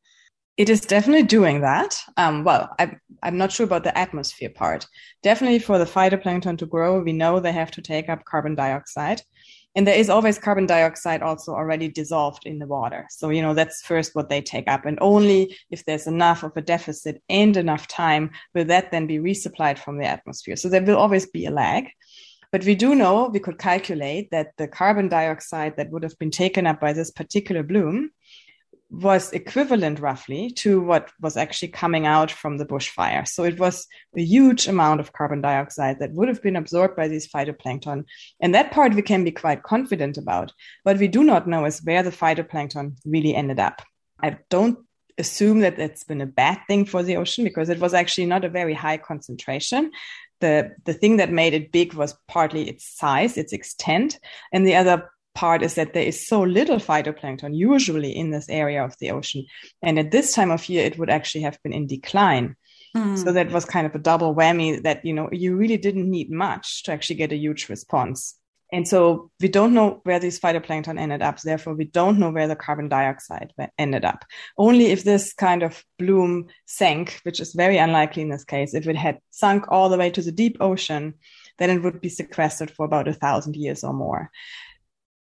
It 0.59 0.69
is 0.69 0.81
definitely 0.81 1.23
doing 1.23 1.61
that. 1.61 1.97
Um, 2.17 2.43
well, 2.43 2.75
I, 2.77 2.97
I'm 3.23 3.37
not 3.37 3.53
sure 3.53 3.63
about 3.63 3.85
the 3.85 3.97
atmosphere 3.97 4.49
part. 4.49 4.85
Definitely 5.23 5.59
for 5.59 5.77
the 5.77 5.85
phytoplankton 5.85 6.57
to 6.57 6.65
grow, 6.65 7.01
we 7.01 7.13
know 7.13 7.39
they 7.39 7.53
have 7.53 7.71
to 7.71 7.81
take 7.81 8.09
up 8.09 8.25
carbon 8.25 8.55
dioxide. 8.55 9.21
And 9.73 9.87
there 9.87 9.95
is 9.95 10.09
always 10.09 10.37
carbon 10.37 10.65
dioxide 10.65 11.21
also 11.21 11.53
already 11.53 11.87
dissolved 11.87 12.45
in 12.45 12.59
the 12.59 12.67
water. 12.67 13.07
So, 13.09 13.29
you 13.29 13.41
know, 13.41 13.53
that's 13.53 13.83
first 13.83 14.15
what 14.15 14.27
they 14.27 14.41
take 14.41 14.67
up. 14.67 14.85
And 14.85 14.97
only 14.99 15.55
if 15.71 15.85
there's 15.85 16.07
enough 16.07 16.43
of 16.43 16.51
a 16.57 16.61
deficit 16.61 17.23
and 17.29 17.55
enough 17.55 17.87
time 17.87 18.31
will 18.53 18.65
that 18.65 18.91
then 18.91 19.07
be 19.07 19.19
resupplied 19.19 19.79
from 19.79 19.97
the 19.97 20.07
atmosphere. 20.07 20.57
So 20.57 20.67
there 20.67 20.83
will 20.83 20.97
always 20.97 21.25
be 21.25 21.45
a 21.45 21.51
lag. 21.51 21.85
But 22.51 22.65
we 22.65 22.75
do 22.75 22.95
know, 22.95 23.29
we 23.31 23.39
could 23.39 23.59
calculate 23.59 24.29
that 24.31 24.57
the 24.57 24.67
carbon 24.67 25.07
dioxide 25.07 25.77
that 25.77 25.89
would 25.91 26.03
have 26.03 26.19
been 26.19 26.31
taken 26.31 26.67
up 26.67 26.81
by 26.81 26.91
this 26.91 27.11
particular 27.11 27.63
bloom 27.63 28.09
was 28.91 29.31
equivalent 29.33 29.99
roughly 29.99 30.49
to 30.49 30.81
what 30.81 31.11
was 31.21 31.37
actually 31.37 31.67
coming 31.67 32.07
out 32.07 32.31
from 32.31 32.57
the 32.57 32.65
bushfire. 32.65 33.27
So 33.27 33.43
it 33.43 33.59
was 33.59 33.87
a 34.17 34.21
huge 34.21 34.67
amount 34.67 34.99
of 34.99 35.13
carbon 35.13 35.41
dioxide 35.41 35.99
that 35.99 36.13
would 36.13 36.27
have 36.27 36.41
been 36.41 36.55
absorbed 36.55 36.95
by 36.95 37.07
these 37.07 37.27
phytoplankton. 37.27 38.05
And 38.39 38.55
that 38.55 38.71
part 38.71 38.95
we 38.95 39.03
can 39.03 39.23
be 39.23 39.31
quite 39.31 39.61
confident 39.61 40.17
about. 40.17 40.51
What 40.83 40.97
we 40.97 41.07
do 41.07 41.23
not 41.23 41.47
know 41.47 41.65
is 41.65 41.83
where 41.83 42.01
the 42.01 42.11
phytoplankton 42.11 42.97
really 43.05 43.35
ended 43.35 43.59
up. 43.59 43.81
I 44.21 44.37
don't 44.49 44.79
assume 45.19 45.59
that 45.59 45.77
it's 45.77 46.03
been 46.03 46.21
a 46.21 46.25
bad 46.25 46.59
thing 46.67 46.85
for 46.85 47.03
the 47.03 47.17
ocean 47.17 47.43
because 47.43 47.69
it 47.69 47.79
was 47.79 47.93
actually 47.93 48.25
not 48.25 48.45
a 48.45 48.49
very 48.49 48.73
high 48.73 48.97
concentration. 48.97 49.91
The, 50.39 50.71
the 50.85 50.93
thing 50.93 51.17
that 51.17 51.31
made 51.31 51.53
it 51.53 51.71
big 51.71 51.93
was 51.93 52.17
partly 52.27 52.67
its 52.67 52.85
size, 52.85 53.37
its 53.37 53.53
extent, 53.53 54.17
and 54.51 54.65
the 54.65 54.75
other 54.75 55.11
part 55.39 55.63
is 55.63 55.75
that 55.75 55.93
there 55.93 56.03
is 56.03 56.27
so 56.27 56.41
little 56.41 56.79
phytoplankton 56.79 57.55
usually 57.55 58.11
in 58.11 58.29
this 58.29 58.49
area 58.49 58.83
of 58.83 58.93
the 58.99 59.09
ocean. 59.11 59.45
And 59.81 59.97
at 59.97 60.11
this 60.11 60.33
time 60.33 60.51
of 60.51 60.67
year, 60.67 60.83
it 60.83 60.99
would 60.99 61.09
actually 61.09 61.43
have 61.43 61.57
been 61.63 61.71
in 61.71 61.87
decline. 61.87 62.57
Mm. 62.93 63.17
So 63.23 63.31
that 63.31 63.49
was 63.51 63.63
kind 63.63 63.87
of 63.87 63.95
a 63.95 63.99
double 63.99 64.35
whammy 64.35 64.83
that, 64.83 65.05
you 65.05 65.13
know, 65.13 65.29
you 65.31 65.55
really 65.55 65.77
didn't 65.77 66.09
need 66.09 66.29
much 66.29 66.83
to 66.83 66.91
actually 66.91 67.15
get 67.15 67.31
a 67.31 67.37
huge 67.37 67.69
response. 67.69 68.35
And 68.73 68.85
so 68.85 69.31
we 69.39 69.47
don't 69.47 69.73
know 69.73 70.01
where 70.03 70.19
these 70.19 70.41
phytoplankton 70.41 70.99
ended 70.99 71.21
up. 71.21 71.39
Therefore, 71.39 71.73
we 71.73 71.85
don't 71.85 72.19
know 72.19 72.31
where 72.31 72.49
the 72.49 72.57
carbon 72.57 72.89
dioxide 72.89 73.53
ended 73.77 74.03
up. 74.03 74.25
Only 74.57 74.87
if 74.87 75.05
this 75.05 75.33
kind 75.33 75.63
of 75.63 75.81
bloom 75.97 76.47
sank, 76.65 77.21
which 77.23 77.39
is 77.39 77.53
very 77.53 77.77
unlikely 77.77 78.23
in 78.23 78.29
this 78.29 78.43
case, 78.43 78.73
if 78.73 78.87
it 78.87 78.97
had 78.97 79.19
sunk 79.31 79.71
all 79.71 79.87
the 79.87 79.97
way 79.97 80.09
to 80.11 80.21
the 80.21 80.33
deep 80.33 80.57
ocean, 80.59 81.13
then 81.59 81.69
it 81.69 81.81
would 81.81 82.01
be 82.01 82.09
sequestered 82.09 82.71
for 82.71 82.85
about 82.85 83.07
a 83.07 83.13
thousand 83.13 83.55
years 83.55 83.85
or 83.85 83.93
more 83.93 84.29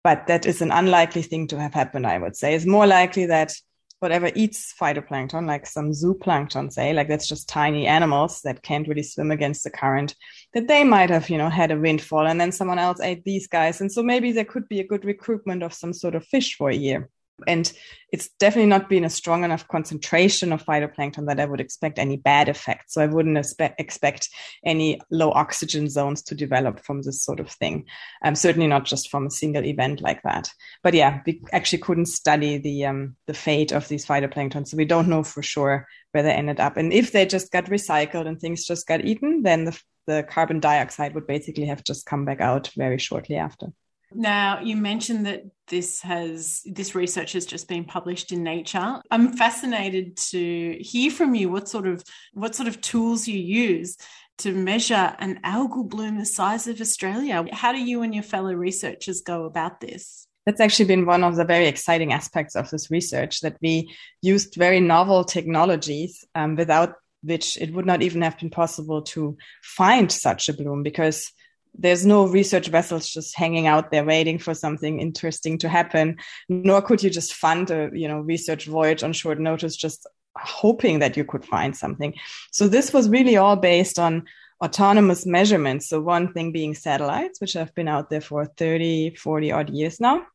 but 0.04 0.26
that 0.26 0.46
is 0.46 0.62
an 0.62 0.70
unlikely 0.70 1.22
thing 1.22 1.46
to 1.48 1.60
have 1.60 1.74
happened, 1.74 2.06
I 2.06 2.18
would 2.18 2.36
say. 2.36 2.54
It's 2.54 2.66
more 2.66 2.86
likely 2.86 3.26
that 3.26 3.52
whatever 4.00 4.30
eats 4.34 4.74
phytoplankton, 4.80 5.46
like 5.46 5.66
some 5.66 5.90
zooplankton, 5.90 6.72
say, 6.72 6.92
like 6.92 7.08
that's 7.08 7.28
just 7.28 7.48
tiny 7.48 7.86
animals 7.86 8.42
that 8.42 8.62
can't 8.62 8.86
really 8.86 9.02
swim 9.02 9.30
against 9.30 9.64
the 9.64 9.70
current, 9.70 10.14
that 10.54 10.68
they 10.68 10.84
might 10.84 11.10
have, 11.10 11.28
you 11.28 11.38
know, 11.38 11.48
had 11.50 11.70
a 11.72 11.78
windfall 11.78 12.26
and 12.26 12.40
then 12.40 12.52
someone 12.52 12.78
else 12.78 13.00
ate 13.00 13.24
these 13.24 13.48
guys. 13.48 13.80
And 13.80 13.90
so 13.90 14.02
maybe 14.02 14.32
there 14.32 14.44
could 14.44 14.68
be 14.68 14.80
a 14.80 14.86
good 14.86 15.04
recruitment 15.04 15.62
of 15.62 15.74
some 15.74 15.92
sort 15.92 16.14
of 16.14 16.24
fish 16.24 16.56
for 16.56 16.70
a 16.70 16.76
year. 16.76 17.10
And 17.46 17.72
it's 18.10 18.28
definitely 18.38 18.68
not 18.68 18.88
been 18.88 19.04
a 19.04 19.10
strong 19.10 19.44
enough 19.44 19.68
concentration 19.68 20.52
of 20.52 20.64
phytoplankton 20.64 21.26
that 21.26 21.38
I 21.38 21.44
would 21.44 21.60
expect 21.60 21.98
any 21.98 22.16
bad 22.16 22.48
effects. 22.48 22.94
So 22.94 23.02
I 23.02 23.06
wouldn't 23.06 23.36
expe- 23.36 23.74
expect 23.78 24.28
any 24.64 25.00
low 25.10 25.30
oxygen 25.30 25.88
zones 25.88 26.22
to 26.22 26.34
develop 26.34 26.80
from 26.84 27.02
this 27.02 27.22
sort 27.22 27.38
of 27.38 27.50
thing. 27.50 27.84
Um, 28.24 28.34
certainly 28.34 28.66
not 28.66 28.86
just 28.86 29.10
from 29.10 29.26
a 29.26 29.30
single 29.30 29.64
event 29.64 30.00
like 30.00 30.22
that. 30.22 30.50
But 30.82 30.94
yeah, 30.94 31.20
we 31.26 31.42
actually 31.52 31.78
couldn't 31.78 32.06
study 32.06 32.58
the 32.58 32.86
um, 32.86 33.16
the 33.26 33.34
fate 33.34 33.72
of 33.72 33.86
these 33.88 34.06
phytoplankton, 34.06 34.66
so 34.66 34.76
we 34.76 34.84
don't 34.84 35.08
know 35.08 35.22
for 35.22 35.42
sure 35.42 35.86
where 36.12 36.22
they 36.22 36.32
ended 36.32 36.60
up. 36.60 36.76
And 36.76 36.92
if 36.92 37.12
they 37.12 37.26
just 37.26 37.52
got 37.52 37.66
recycled 37.66 38.26
and 38.26 38.40
things 38.40 38.66
just 38.66 38.86
got 38.86 39.04
eaten, 39.04 39.42
then 39.42 39.64
the 39.64 39.80
the 40.06 40.24
carbon 40.28 40.58
dioxide 40.58 41.14
would 41.14 41.26
basically 41.26 41.66
have 41.66 41.84
just 41.84 42.06
come 42.06 42.24
back 42.24 42.40
out 42.40 42.70
very 42.74 42.98
shortly 42.98 43.36
after. 43.36 43.66
Now, 44.12 44.60
you 44.60 44.76
mentioned 44.76 45.26
that 45.26 45.44
this 45.68 46.00
has 46.00 46.62
this 46.64 46.94
research 46.94 47.32
has 47.32 47.44
just 47.44 47.68
been 47.68 47.84
published 47.84 48.32
in 48.32 48.42
Nature. 48.42 49.00
I'm 49.10 49.36
fascinated 49.36 50.16
to 50.30 50.78
hear 50.80 51.10
from 51.10 51.34
you 51.34 51.50
what 51.50 51.68
sort 51.68 51.86
of 51.86 52.02
what 52.32 52.54
sort 52.54 52.68
of 52.68 52.80
tools 52.80 53.28
you 53.28 53.38
use 53.38 53.96
to 54.38 54.52
measure 54.52 55.14
an 55.18 55.40
algal 55.44 55.88
bloom 55.88 56.18
the 56.18 56.24
size 56.24 56.66
of 56.66 56.80
Australia. 56.80 57.44
How 57.52 57.72
do 57.72 57.78
you 57.78 58.02
and 58.02 58.14
your 58.14 58.22
fellow 58.22 58.52
researchers 58.54 59.20
go 59.20 59.44
about 59.44 59.80
this? 59.80 60.26
That's 60.46 60.60
actually 60.60 60.86
been 60.86 61.04
one 61.04 61.24
of 61.24 61.36
the 61.36 61.44
very 61.44 61.66
exciting 61.66 62.12
aspects 62.12 62.56
of 62.56 62.70
this 62.70 62.90
research 62.90 63.40
that 63.40 63.56
we 63.60 63.94
used 64.22 64.54
very 64.54 64.80
novel 64.80 65.24
technologies 65.24 66.24
um, 66.34 66.56
without 66.56 66.94
which 67.22 67.58
it 67.58 67.74
would 67.74 67.84
not 67.84 68.00
even 68.00 68.22
have 68.22 68.38
been 68.38 68.48
possible 68.48 69.02
to 69.02 69.36
find 69.62 70.10
such 70.10 70.48
a 70.48 70.54
bloom 70.54 70.82
because 70.82 71.32
there's 71.78 72.04
no 72.04 72.26
research 72.26 72.68
vessels 72.68 73.08
just 73.08 73.36
hanging 73.36 73.66
out 73.66 73.90
there 73.90 74.04
waiting 74.04 74.38
for 74.38 74.52
something 74.52 75.00
interesting 75.00 75.56
to 75.58 75.68
happen 75.68 76.16
nor 76.48 76.82
could 76.82 77.02
you 77.02 77.10
just 77.10 77.34
fund 77.34 77.70
a 77.70 77.90
you 77.92 78.08
know 78.08 78.20
research 78.20 78.66
voyage 78.66 79.02
on 79.02 79.12
short 79.12 79.38
notice 79.38 79.76
just 79.76 80.06
hoping 80.44 81.00
that 81.00 81.16
you 81.16 81.24
could 81.24 81.44
find 81.44 81.76
something. 81.76 82.14
So 82.50 82.68
this 82.68 82.92
was 82.92 83.08
really 83.08 83.36
all 83.36 83.56
based 83.56 83.98
on 83.98 84.24
autonomous 84.62 85.24
measurements. 85.24 85.88
So 85.88 86.00
one 86.00 86.32
thing 86.32 86.52
being 86.52 86.74
satellites 86.74 87.40
which 87.40 87.52
have 87.52 87.74
been 87.74 87.88
out 87.88 88.10
there 88.10 88.20
for 88.20 88.44
30 88.44 89.14
40 89.14 89.52
odd 89.52 89.70
years 89.70 90.00
now. 90.00 90.26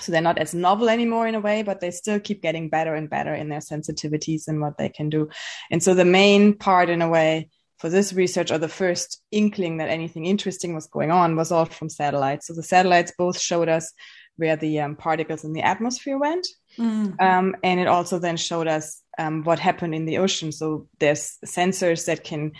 So 0.00 0.10
they're 0.10 0.20
not 0.20 0.38
as 0.38 0.54
novel 0.54 0.90
anymore 0.90 1.26
in 1.26 1.34
a 1.34 1.40
way 1.40 1.62
but 1.62 1.80
they 1.80 1.90
still 1.90 2.20
keep 2.20 2.42
getting 2.42 2.68
better 2.68 2.94
and 2.94 3.08
better 3.08 3.34
in 3.34 3.48
their 3.48 3.60
sensitivities 3.60 4.48
and 4.48 4.60
what 4.60 4.76
they 4.76 4.88
can 4.88 5.08
do. 5.08 5.30
And 5.70 5.82
so 5.82 5.94
the 5.94 6.04
main 6.04 6.54
part 6.54 6.90
in 6.90 7.00
a 7.00 7.08
way 7.08 7.48
for 7.84 7.90
this 7.90 8.14
research 8.14 8.50
or 8.50 8.56
the 8.56 8.66
first 8.66 9.20
inkling 9.30 9.76
that 9.76 9.90
anything 9.90 10.24
interesting 10.24 10.74
was 10.74 10.86
going 10.86 11.10
on 11.10 11.36
was 11.36 11.52
all 11.52 11.66
from 11.66 11.90
satellites. 11.90 12.46
So 12.46 12.54
the 12.54 12.62
satellites 12.62 13.12
both 13.18 13.38
showed 13.38 13.68
us 13.68 13.92
where 14.36 14.56
the 14.56 14.80
um, 14.80 14.96
particles 14.96 15.44
in 15.44 15.52
the 15.52 15.60
atmosphere 15.60 16.16
went. 16.16 16.46
Mm. 16.78 17.20
Um, 17.20 17.54
and 17.62 17.78
it 17.78 17.86
also 17.86 18.18
then 18.18 18.38
showed 18.38 18.68
us 18.68 19.02
um, 19.18 19.42
what 19.42 19.58
happened 19.58 19.94
in 19.94 20.06
the 20.06 20.16
ocean. 20.16 20.50
So 20.50 20.88
there's 20.98 21.36
sensors 21.44 22.06
that 22.06 22.24
can 22.24 22.52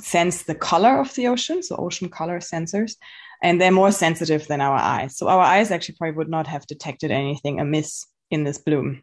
sense 0.00 0.44
the 0.44 0.54
color 0.54 1.00
of 1.00 1.14
the 1.14 1.26
ocean, 1.26 1.62
so 1.62 1.76
ocean 1.76 2.08
color 2.08 2.38
sensors, 2.38 2.94
and 3.42 3.60
they're 3.60 3.70
more 3.70 3.92
sensitive 3.92 4.46
than 4.46 4.62
our 4.62 4.78
eyes. 4.78 5.18
So 5.18 5.28
our 5.28 5.42
eyes 5.42 5.70
actually 5.70 5.96
probably 5.96 6.16
would 6.16 6.30
not 6.30 6.46
have 6.46 6.66
detected 6.66 7.10
anything 7.10 7.60
amiss 7.60 8.06
in 8.30 8.44
this 8.44 8.56
bloom. 8.56 9.02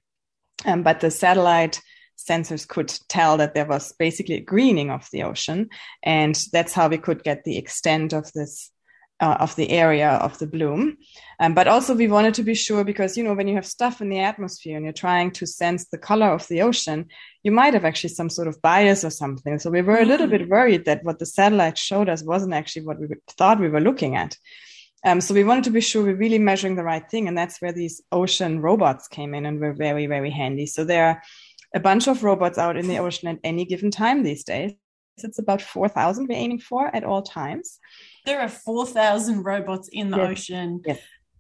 Um, 0.66 0.82
but 0.82 1.00
the 1.00 1.12
satellite 1.12 1.80
sensors 2.18 2.68
could 2.68 2.94
tell 3.08 3.38
that 3.38 3.54
there 3.54 3.66
was 3.66 3.94
basically 3.94 4.36
a 4.36 4.42
greening 4.42 4.92
of 4.92 5.08
the 5.12 5.24
ocean. 5.24 5.70
And 6.04 6.36
that's 6.52 6.74
how 6.74 6.88
we 6.88 6.98
could 6.98 7.24
get 7.24 7.44
the 7.44 7.58
extent 7.58 8.14
of 8.14 8.32
this. 8.34 8.70
Uh, 9.20 9.38
of 9.40 9.56
the 9.56 9.70
area 9.70 10.10
of 10.10 10.38
the 10.40 10.48
bloom. 10.48 10.98
Um, 11.40 11.54
but 11.54 11.68
also, 11.68 11.96
we 11.96 12.08
wanted 12.08 12.34
to 12.34 12.44
be 12.44 12.56
sure 12.56 12.84
because, 12.84 13.16
you 13.16 13.24
know, 13.24 13.36
when 13.36 13.48
you 13.48 13.56
have 13.56 13.66
stuff 13.66 14.02
in 14.02 14.10
the 14.10 14.20
atmosphere 14.20 14.76
and 14.76 14.84
you're 14.84 14.92
trying 14.92 15.32
to 15.34 15.46
sense 15.46 15.86
the 15.86 16.00
color 16.00 16.28
of 16.28 16.46
the 16.48 16.62
ocean, 16.62 17.06
you 17.44 17.52
might 17.52 17.74
have 17.74 17.86
actually 17.86 18.10
some 18.10 18.30
sort 18.30 18.50
of 18.50 18.62
bias 18.62 19.06
or 19.06 19.12
something. 19.12 19.60
So 19.60 19.70
we 19.70 19.82
were 19.82 20.00
a 20.00 20.06
little 20.06 20.28
bit 20.28 20.42
mm. 20.42 20.50
worried 20.50 20.86
that 20.86 21.06
what 21.06 21.20
the 21.20 21.26
satellite 21.26 21.78
showed 21.78 22.10
us 22.10 22.24
wasn't 22.24 22.54
actually 22.54 22.86
what 22.86 23.00
we 23.00 23.08
thought 23.38 23.62
we 23.62 23.70
were 23.70 23.80
looking 23.80 24.18
at. 24.18 24.36
Um, 25.06 25.22
so 25.22 25.34
we 25.34 25.46
wanted 25.46 25.66
to 25.66 25.72
be 25.72 25.82
sure 25.82 26.04
we're 26.04 26.16
really 26.16 26.40
measuring 26.40 26.76
the 26.76 26.84
right 26.84 27.08
thing. 27.10 27.28
And 27.28 27.38
that's 27.38 27.62
where 27.62 27.72
these 27.72 28.02
ocean 28.12 28.62
robots 28.62 29.08
came 29.08 29.36
in 29.36 29.46
and 29.46 29.60
were 29.60 29.74
very, 29.74 30.08
very 30.08 30.32
handy. 30.32 30.66
So 30.66 30.84
there 30.84 31.22
a 31.74 31.80
bunch 31.80 32.08
of 32.08 32.24
robots 32.24 32.58
out 32.58 32.78
in 32.78 32.88
the 32.88 33.00
ocean 33.00 33.28
at 33.30 33.40
any 33.44 33.66
given 33.66 33.92
time 33.92 34.24
these 34.24 34.44
days. 34.44 34.74
It's 35.18 35.40
about 35.40 35.62
4,000 35.62 36.28
we're 36.28 36.36
aiming 36.36 36.60
for 36.60 36.94
at 36.96 37.04
all 37.04 37.22
times. 37.22 37.80
There 38.26 38.40
are 38.40 38.50
4,000 38.50 39.44
robots 39.44 39.90
in 39.92 40.10
the 40.10 40.18
yes. 40.18 40.32
ocean 40.32 40.82
yes. 40.86 41.00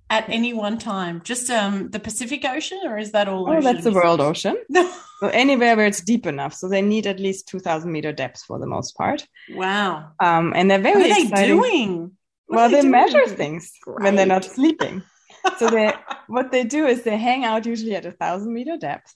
at 0.09 0.29
any 0.29 0.53
one 0.53 0.77
time. 0.77 1.21
Just 1.23 1.49
um, 1.49 1.89
the 1.89 1.99
Pacific 1.99 2.45
Ocean, 2.45 2.81
or 2.85 2.99
is 2.99 3.11
that 3.13 3.27
all? 3.27 3.49
Oh, 3.49 3.53
ocean? 3.53 3.63
that's 3.63 3.83
the 3.83 3.91
world 3.91 4.21
ocean. 4.21 4.57
so 4.71 5.27
anywhere 5.27 5.75
where 5.75 5.87
it's 5.87 6.01
deep 6.01 6.27
enough. 6.27 6.53
So 6.53 6.69
they 6.69 6.83
need 6.83 7.07
at 7.07 7.19
least 7.19 7.47
2,000 7.47 7.91
meter 7.91 8.11
depth 8.11 8.43
for 8.43 8.59
the 8.59 8.67
most 8.67 8.95
part. 8.95 9.25
Wow. 9.49 10.11
Um, 10.19 10.53
and 10.55 10.69
they're 10.69 10.79
very 10.79 11.01
What 11.01 11.11
are 11.11 11.23
exciting. 11.23 11.31
they 11.31 11.47
doing? 11.47 12.11
What 12.45 12.57
well, 12.57 12.69
they, 12.69 12.81
they 12.81 12.89
measure 12.89 13.25
things 13.25 13.71
Great. 13.81 14.03
when 14.03 14.15
they're 14.15 14.25
not 14.27 14.45
sleeping. 14.45 15.01
so 15.57 15.67
they, 15.67 15.93
what 16.27 16.51
they 16.51 16.63
do 16.63 16.85
is 16.85 17.01
they 17.01 17.17
hang 17.17 17.43
out 17.43 17.65
usually 17.65 17.95
at 17.95 18.05
a 18.05 18.11
thousand 18.11 18.53
meter 18.53 18.77
depth 18.77 19.15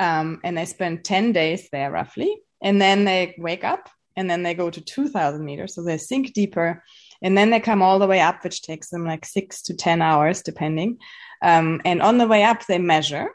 um, 0.00 0.40
and 0.42 0.56
they 0.56 0.64
spend 0.64 1.04
10 1.04 1.32
days 1.32 1.68
there 1.70 1.92
roughly. 1.92 2.34
And 2.62 2.80
then 2.80 3.04
they 3.04 3.34
wake 3.38 3.64
up 3.64 3.88
and 4.16 4.28
then 4.28 4.42
they 4.42 4.54
go 4.54 4.70
to 4.70 4.80
2000 4.80 5.44
meters. 5.44 5.74
So 5.74 5.82
they 5.82 5.98
sink 5.98 6.32
deeper 6.32 6.82
and 7.22 7.36
then 7.36 7.50
they 7.50 7.60
come 7.60 7.82
all 7.82 7.98
the 7.98 8.06
way 8.06 8.20
up, 8.20 8.42
which 8.42 8.62
takes 8.62 8.88
them 8.88 9.04
like 9.04 9.26
six 9.26 9.62
to 9.62 9.76
10 9.76 10.00
hours, 10.00 10.42
depending. 10.42 10.98
Um, 11.42 11.82
and 11.84 12.00
on 12.00 12.16
the 12.16 12.26
way 12.26 12.44
up, 12.44 12.64
they 12.66 12.78
measure 12.78 13.28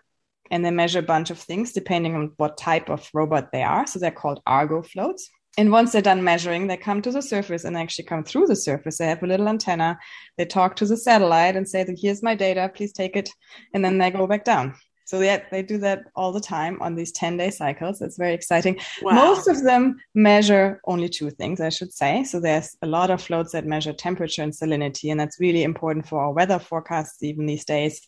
and 0.49 0.65
they 0.65 0.71
measure 0.71 0.99
a 0.99 1.04
bunch 1.04 1.30
of 1.30 1.38
things 1.38 1.71
depending 1.71 2.15
on 2.15 2.34
what 2.38 2.58
type 2.58 2.89
of 2.89 3.08
robot 3.13 3.51
they 3.51 3.62
are. 3.62 3.86
So 3.86 3.99
they're 3.99 4.10
called 4.10 4.41
Argo 4.47 4.82
floats. 4.82 5.30
And 5.58 5.71
once 5.71 5.91
they're 5.91 6.01
done 6.01 6.23
measuring, 6.23 6.65
they 6.65 6.78
come 6.78 7.01
to 7.04 7.12
the 7.12 7.21
surface 7.21 7.63
and 7.63 7.78
actually 7.78 8.06
come 8.06 8.23
through 8.23 8.47
the 8.47 8.56
surface. 8.56 8.97
They 8.97 9.06
have 9.06 9.23
a 9.23 9.28
little 9.28 9.47
antenna. 9.47 9.99
They 10.38 10.45
talk 10.45 10.75
to 10.78 10.86
the 10.86 10.97
satellite 10.97 11.56
and 11.56 11.69
say, 11.69 11.86
Here's 11.95 12.23
my 12.23 12.36
data, 12.36 12.71
please 12.73 12.91
take 12.91 13.15
it. 13.15 13.30
And 13.73 13.86
then 13.86 13.99
they 13.99 14.10
go 14.10 14.25
back 14.28 14.43
down. 14.43 14.75
So 15.06 15.22
yeah, 15.22 15.44
they 15.52 15.62
do 15.62 15.78
that 15.80 16.06
all 16.15 16.32
the 16.32 16.41
time 16.41 16.82
on 16.82 16.96
these 16.96 17.12
10 17.12 17.38
day 17.38 17.52
cycles. 17.52 18.02
It's 18.02 18.18
very 18.18 18.34
exciting. 18.34 18.80
Wow. 19.02 19.13
Most 19.13 19.48
of 19.48 19.63
them 19.63 19.98
measure 20.15 20.82
only 20.86 21.10
two 21.10 21.30
things, 21.30 21.62
I 21.62 21.70
should 21.70 21.94
say. 21.94 22.24
So 22.24 22.39
there's 22.39 22.76
a 22.82 22.88
lot 22.88 23.12
of 23.12 23.22
floats 23.22 23.52
that 23.52 23.65
measure 23.65 23.94
temperature 23.94 24.41
and 24.41 24.52
salinity, 24.52 25.12
and 25.12 25.20
that's 25.20 25.39
really 25.39 25.63
important 25.63 26.08
for 26.08 26.20
our 26.22 26.32
weather 26.32 26.60
forecasts 26.60 27.22
even 27.24 27.46
these 27.46 27.65
days. 27.65 28.02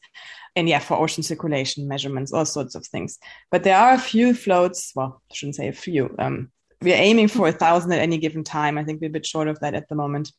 And 0.55 0.67
yeah, 0.67 0.79
for 0.79 0.97
ocean 0.97 1.23
circulation 1.23 1.88
measurements, 1.88 2.33
all 2.33 2.45
sorts 2.45 2.73
of 2.73 2.86
things. 2.88 3.19
But 3.51 3.63
there 3.63 3.77
are 3.77 3.93
a 3.93 3.99
few 3.99 4.33
floats. 4.33 4.91
Well, 4.95 5.21
I 5.29 5.33
shouldn't 5.33 5.55
say 5.55 5.67
a 5.67 5.73
few. 5.73 6.15
Um, 6.17 6.51
we're 6.81 6.95
aiming 6.95 7.27
for 7.27 7.47
a 7.47 7.51
thousand 7.51 7.91
at 7.91 7.99
any 7.99 8.17
given 8.17 8.43
time. 8.43 8.77
I 8.77 8.83
think 8.83 9.01
we're 9.01 9.07
a 9.07 9.12
bit 9.12 9.25
short 9.25 9.47
of 9.47 9.60
that 9.60 9.75
at 9.75 9.88
the 9.88 9.95
moment 9.95 10.31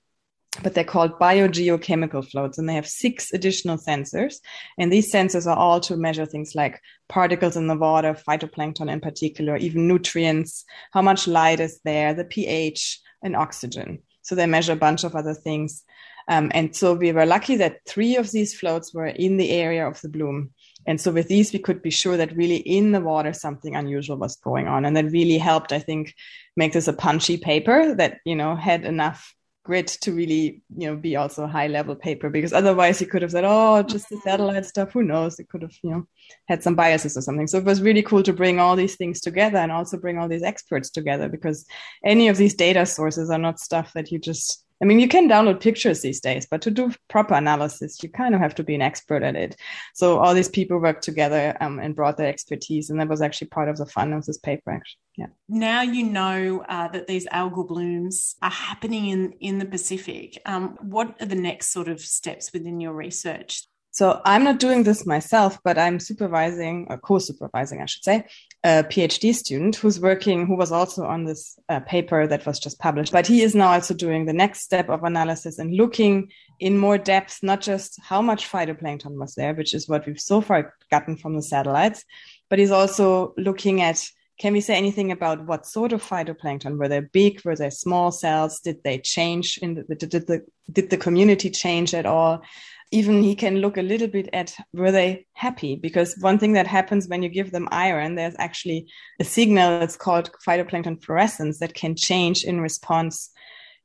but 0.62 0.74
they're 0.74 0.84
called 0.84 1.18
biogeochemical 1.18 2.28
floats 2.28 2.58
and 2.58 2.68
they 2.68 2.74
have 2.74 2.88
six 2.88 3.32
additional 3.32 3.76
sensors. 3.76 4.36
And 4.78 4.92
these 4.92 5.12
sensors 5.12 5.46
are 5.46 5.56
all 5.56 5.80
to 5.80 5.96
measure 5.96 6.26
things 6.26 6.54
like 6.54 6.80
particles 7.08 7.56
in 7.56 7.66
the 7.66 7.76
water, 7.76 8.14
phytoplankton 8.14 8.90
in 8.90 9.00
particular, 9.00 9.56
even 9.56 9.86
nutrients, 9.86 10.64
how 10.92 11.02
much 11.02 11.28
light 11.28 11.60
is 11.60 11.80
there, 11.84 12.14
the 12.14 12.24
pH, 12.24 13.00
and 13.22 13.36
oxygen. 13.36 14.00
So 14.22 14.34
they 14.34 14.46
measure 14.46 14.72
a 14.72 14.76
bunch 14.76 15.04
of 15.04 15.14
other 15.14 15.34
things. 15.34 15.84
Um, 16.28 16.50
and 16.54 16.76
so 16.76 16.92
we 16.94 17.12
were 17.12 17.24
lucky 17.24 17.56
that 17.56 17.78
three 17.86 18.16
of 18.16 18.30
these 18.30 18.58
floats 18.58 18.92
were 18.92 19.06
in 19.06 19.38
the 19.38 19.50
area 19.50 19.88
of 19.88 20.00
the 20.02 20.10
bloom. 20.10 20.50
And 20.86 21.00
so 21.00 21.10
with 21.10 21.28
these, 21.28 21.52
we 21.52 21.58
could 21.58 21.82
be 21.82 21.90
sure 21.90 22.16
that 22.16 22.36
really 22.36 22.56
in 22.56 22.92
the 22.92 23.00
water 23.00 23.32
something 23.32 23.74
unusual 23.74 24.16
was 24.16 24.36
going 24.36 24.68
on. 24.68 24.84
And 24.84 24.96
that 24.96 25.10
really 25.10 25.38
helped, 25.38 25.72
I 25.72 25.78
think, 25.78 26.14
make 26.56 26.72
this 26.72 26.88
a 26.88 26.92
punchy 26.92 27.38
paper 27.38 27.94
that, 27.94 28.18
you 28.24 28.36
know, 28.36 28.56
had 28.56 28.84
enough 28.84 29.34
grit 29.68 29.86
to 29.86 30.12
really, 30.12 30.62
you 30.74 30.88
know, 30.88 30.96
be 30.96 31.14
also 31.14 31.46
high 31.46 31.66
level 31.66 31.94
paper 31.94 32.30
because 32.30 32.54
otherwise 32.54 33.02
you 33.02 33.06
could 33.06 33.20
have 33.20 33.32
said, 33.32 33.44
oh, 33.46 33.82
just 33.82 34.08
the 34.08 34.16
satellite 34.24 34.64
stuff. 34.64 34.92
Who 34.92 35.02
knows? 35.02 35.38
It 35.38 35.50
could 35.50 35.60
have, 35.60 35.74
you 35.82 35.90
know, 35.90 36.06
had 36.48 36.62
some 36.62 36.74
biases 36.74 37.18
or 37.18 37.20
something. 37.20 37.46
So 37.46 37.58
it 37.58 37.64
was 37.64 37.82
really 37.82 38.02
cool 38.02 38.22
to 38.22 38.32
bring 38.32 38.58
all 38.58 38.76
these 38.76 38.96
things 38.96 39.20
together 39.20 39.58
and 39.58 39.70
also 39.70 39.98
bring 39.98 40.16
all 40.16 40.26
these 40.26 40.42
experts 40.42 40.88
together 40.88 41.28
because 41.28 41.66
any 42.02 42.28
of 42.28 42.38
these 42.38 42.54
data 42.54 42.86
sources 42.86 43.28
are 43.28 43.38
not 43.38 43.60
stuff 43.60 43.92
that 43.92 44.10
you 44.10 44.18
just 44.18 44.64
I 44.80 44.84
mean, 44.84 45.00
you 45.00 45.08
can 45.08 45.28
download 45.28 45.60
pictures 45.60 46.02
these 46.02 46.20
days, 46.20 46.46
but 46.48 46.62
to 46.62 46.70
do 46.70 46.92
proper 47.08 47.34
analysis, 47.34 48.02
you 48.02 48.08
kind 48.08 48.34
of 48.34 48.40
have 48.40 48.54
to 48.56 48.62
be 48.62 48.74
an 48.74 48.82
expert 48.82 49.22
at 49.22 49.34
it. 49.34 49.56
So 49.94 50.18
all 50.18 50.34
these 50.34 50.48
people 50.48 50.78
worked 50.78 51.02
together 51.02 51.56
um, 51.60 51.80
and 51.80 51.96
brought 51.96 52.16
their 52.16 52.28
expertise, 52.28 52.90
and 52.90 53.00
that 53.00 53.08
was 53.08 53.20
actually 53.20 53.48
part 53.48 53.68
of 53.68 53.76
the 53.76 53.86
fun 53.86 54.12
of 54.12 54.24
this 54.24 54.38
paper. 54.38 54.70
Actually, 54.70 55.00
yeah. 55.16 55.26
Now 55.48 55.82
you 55.82 56.04
know 56.04 56.64
uh, 56.68 56.88
that 56.88 57.08
these 57.08 57.26
algal 57.28 57.66
blooms 57.66 58.36
are 58.40 58.50
happening 58.50 59.08
in 59.08 59.32
in 59.40 59.58
the 59.58 59.66
Pacific. 59.66 60.40
Um, 60.46 60.78
what 60.80 61.16
are 61.20 61.26
the 61.26 61.34
next 61.34 61.72
sort 61.72 61.88
of 61.88 62.00
steps 62.00 62.52
within 62.52 62.80
your 62.80 62.92
research? 62.92 63.66
So 63.98 64.20
I'm 64.24 64.44
not 64.44 64.60
doing 64.60 64.84
this 64.84 65.04
myself, 65.06 65.58
but 65.64 65.76
I'm 65.76 65.98
supervising, 65.98 66.86
or 66.88 66.98
co-supervising, 66.98 67.82
I 67.82 67.86
should 67.86 68.04
say, 68.04 68.26
a 68.62 68.84
PhD 68.84 69.34
student 69.34 69.74
who's 69.74 69.98
working, 69.98 70.46
who 70.46 70.54
was 70.54 70.70
also 70.70 71.02
on 71.04 71.24
this 71.24 71.58
uh, 71.68 71.80
paper 71.80 72.24
that 72.28 72.46
was 72.46 72.60
just 72.60 72.78
published. 72.78 73.10
But 73.10 73.26
he 73.26 73.42
is 73.42 73.56
now 73.56 73.72
also 73.72 73.94
doing 73.94 74.24
the 74.24 74.32
next 74.32 74.60
step 74.60 74.88
of 74.88 75.02
analysis 75.02 75.58
and 75.58 75.74
looking 75.74 76.30
in 76.60 76.78
more 76.78 76.96
depth, 76.96 77.40
not 77.42 77.60
just 77.60 77.98
how 78.00 78.22
much 78.22 78.48
phytoplankton 78.48 79.18
was 79.18 79.34
there, 79.34 79.52
which 79.52 79.74
is 79.74 79.88
what 79.88 80.06
we've 80.06 80.20
so 80.20 80.40
far 80.40 80.76
gotten 80.92 81.16
from 81.16 81.34
the 81.34 81.42
satellites, 81.42 82.04
but 82.48 82.60
he's 82.60 82.70
also 82.70 83.34
looking 83.36 83.80
at 83.82 84.08
can 84.38 84.52
we 84.52 84.60
say 84.60 84.76
anything 84.76 85.10
about 85.10 85.46
what 85.46 85.66
sort 85.66 85.92
of 85.92 86.00
phytoplankton? 86.00 86.78
Were 86.78 86.86
they 86.86 87.00
big? 87.00 87.44
Were 87.44 87.56
they 87.56 87.70
small 87.70 88.12
cells? 88.12 88.60
Did 88.60 88.84
they 88.84 88.98
change 88.98 89.58
in 89.58 89.84
the, 89.88 89.96
did 89.96 90.12
the 90.12 90.46
did 90.70 90.90
the 90.90 90.96
community 90.96 91.50
change 91.50 91.92
at 91.92 92.06
all 92.06 92.44
even 92.90 93.22
he 93.22 93.34
can 93.34 93.58
look 93.58 93.76
a 93.76 93.82
little 93.82 94.08
bit 94.08 94.28
at 94.32 94.54
were 94.72 94.90
they 94.90 95.26
happy 95.34 95.76
because 95.76 96.16
one 96.20 96.38
thing 96.38 96.52
that 96.52 96.66
happens 96.66 97.08
when 97.08 97.22
you 97.22 97.28
give 97.28 97.50
them 97.50 97.68
iron 97.70 98.14
there's 98.14 98.34
actually 98.38 98.86
a 99.20 99.24
signal 99.24 99.78
that's 99.78 99.96
called 99.96 100.30
phytoplankton 100.46 101.02
fluorescence 101.02 101.58
that 101.58 101.74
can 101.74 101.94
change 101.94 102.44
in 102.44 102.60
response 102.60 103.30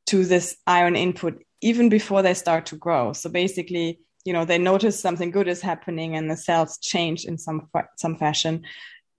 to 0.05 0.25
this 0.25 0.57
iron 0.67 0.95
input 0.95 1.41
even 1.61 1.89
before 1.89 2.21
they 2.21 2.33
start 2.33 2.65
to 2.65 2.75
grow 2.75 3.13
so 3.13 3.29
basically 3.29 3.99
you 4.25 4.33
know 4.33 4.45
they 4.45 4.57
notice 4.57 4.99
something 4.99 5.31
good 5.31 5.47
is 5.47 5.61
happening 5.61 6.15
and 6.15 6.29
the 6.29 6.37
cells 6.37 6.77
change 6.79 7.25
in 7.25 7.37
some 7.37 7.69
some 7.97 8.17
fashion 8.17 8.63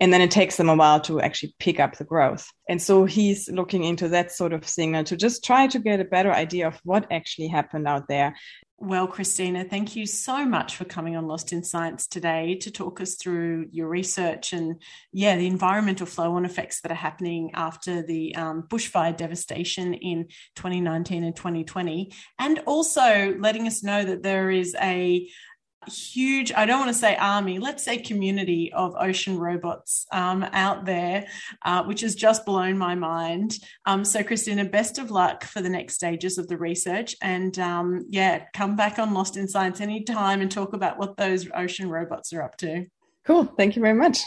and 0.01 0.13
then 0.13 0.21
it 0.21 0.31
takes 0.31 0.57
them 0.57 0.69
a 0.69 0.75
while 0.75 1.01
to 1.03 1.21
actually 1.21 1.55
pick 1.59 1.79
up 1.79 1.97
the 1.97 2.05
growth. 2.05 2.49
And 2.69 2.83
so 2.83 3.05
he's 3.05 3.49
looking 3.49 3.85
into 3.85 4.09
that 4.09 4.33
sort 4.33 4.53
of 4.53 4.69
signal 4.69 5.05
to 5.05 5.17
just 5.17 5.45
try 5.45 5.67
to 5.69 5.79
get 5.79 6.01
a 6.01 6.05
better 6.05 6.33
idea 6.33 6.67
of 6.67 6.81
what 6.85 7.11
actually 7.13 7.49
happened 7.49 7.87
out 7.87 8.09
there. 8.09 8.35
Well, 8.85 9.07
Christina, 9.07 9.65
thank 9.65 9.97
you 9.97 10.05
so 10.05 10.45
much 10.45 10.77
for 10.77 10.85
coming 10.85 11.17
on 11.17 11.27
Lost 11.27 11.55
in 11.55 11.65
Science 11.65 12.07
today 12.07 12.57
to 12.57 12.71
talk 12.71 13.01
us 13.01 13.15
through 13.15 13.69
your 13.73 13.89
research 13.89 14.53
and, 14.53 14.83
yeah, 15.11 15.37
the 15.37 15.47
environmental 15.47 16.05
flow 16.05 16.35
on 16.35 16.45
effects 16.45 16.83
that 16.83 16.93
are 16.93 16.95
happening 16.95 17.53
after 17.55 18.03
the 18.03 18.37
um, 18.37 18.65
bushfire 18.69 19.17
devastation 19.17 19.95
in 19.95 20.27
2019 20.57 21.25
and 21.25 21.35
2020, 21.35 22.13
and 22.39 22.59
also 22.67 23.35
letting 23.39 23.67
us 23.67 23.83
know 23.83 24.05
that 24.05 24.23
there 24.23 24.51
is 24.51 24.77
a 24.79 25.31
huge, 25.89 26.53
I 26.53 26.67
don't 26.67 26.81
want 26.81 26.93
to 26.93 26.99
say 26.99 27.17
army, 27.17 27.59
let's 27.59 27.83
say 27.83 27.99
community 27.99 28.73
of 28.73 28.95
ocean 28.99 29.39
robots 29.39 30.07
um, 30.13 30.43
out 30.53 30.85
there, 30.85 31.27
uh, 31.65 31.85
which 31.85 32.01
has 32.03 32.15
just 32.15 32.45
blown 32.45 32.77
my 32.79 32.95
mind. 32.95 33.59
Um, 33.87 34.05
so, 34.05 34.23
Christina, 34.23 34.65
best 34.65 34.99
of 34.99 35.11
luck 35.11 35.45
for 35.45 35.61
the 35.61 35.69
next 35.69 35.95
stages 35.95 36.39
of 36.39 36.49
the 36.49 36.57
research. 36.57 37.17
And 37.23 37.59
um, 37.59 38.07
yeah, 38.09 38.45
come 38.55 38.77
back 38.77 38.99
on 38.99 39.15
Lost 39.15 39.37
in 39.37 39.49
Science 39.49 39.81
anytime 39.81 40.41
and 40.41 40.51
talk 40.51 40.73
about 40.73 40.99
what 40.99 41.17
those 41.17 41.49
ocean 41.55 41.89
robots 41.89 42.33
are 42.33 42.43
up 42.43 42.57
to. 42.59 42.87
Cool. 43.25 43.45
Thank 43.57 43.77
you 43.77 43.83
very 43.83 43.95
much. 43.95 44.19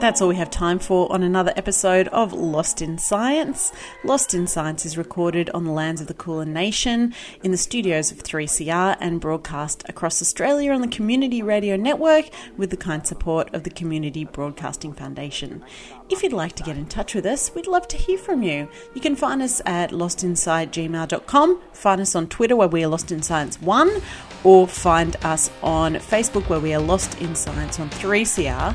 That's 0.00 0.22
all 0.22 0.28
we 0.28 0.36
have 0.36 0.50
time 0.50 0.78
for 0.78 1.12
on 1.12 1.22
another 1.22 1.52
episode 1.56 2.08
of 2.08 2.32
Lost 2.32 2.80
in 2.80 2.96
Science. 2.96 3.70
Lost 4.02 4.32
in 4.32 4.46
Science 4.46 4.86
is 4.86 4.96
recorded 4.96 5.50
on 5.50 5.64
the 5.64 5.72
lands 5.72 6.00
of 6.00 6.06
the 6.06 6.14
Kulin 6.14 6.54
Nation 6.54 7.14
in 7.42 7.50
the 7.50 7.58
studios 7.58 8.10
of 8.10 8.22
3CR 8.22 8.96
and 8.98 9.20
broadcast 9.20 9.86
across 9.90 10.22
Australia 10.22 10.72
on 10.72 10.80
the 10.80 10.88
Community 10.88 11.42
Radio 11.42 11.76
Network 11.76 12.30
with 12.56 12.70
the 12.70 12.78
kind 12.78 13.06
support 13.06 13.52
of 13.52 13.64
the 13.64 13.70
Community 13.70 14.24
Broadcasting 14.24 14.94
Foundation. 14.94 15.62
If 16.08 16.22
you'd 16.22 16.32
like 16.32 16.54
to 16.54 16.62
get 16.62 16.78
in 16.78 16.86
touch 16.86 17.14
with 17.14 17.26
us, 17.26 17.54
we'd 17.54 17.66
love 17.66 17.86
to 17.88 17.98
hear 17.98 18.16
from 18.16 18.42
you. 18.42 18.70
You 18.94 19.02
can 19.02 19.16
find 19.16 19.42
us 19.42 19.60
at 19.66 19.90
lostinsidegmail.com, 19.90 21.60
find 21.74 22.00
us 22.00 22.14
on 22.14 22.26
Twitter 22.28 22.56
where 22.56 22.68
we 22.68 22.82
are 22.82 22.88
Lost 22.88 23.12
in 23.12 23.20
Science 23.20 23.60
1, 23.60 24.00
or 24.44 24.66
find 24.66 25.16
us 25.26 25.50
on 25.62 25.96
Facebook 25.96 26.48
where 26.48 26.58
we 26.58 26.72
are 26.72 26.80
Lost 26.80 27.20
in 27.20 27.34
Science 27.34 27.78
on 27.78 27.90
3CR 27.90 28.74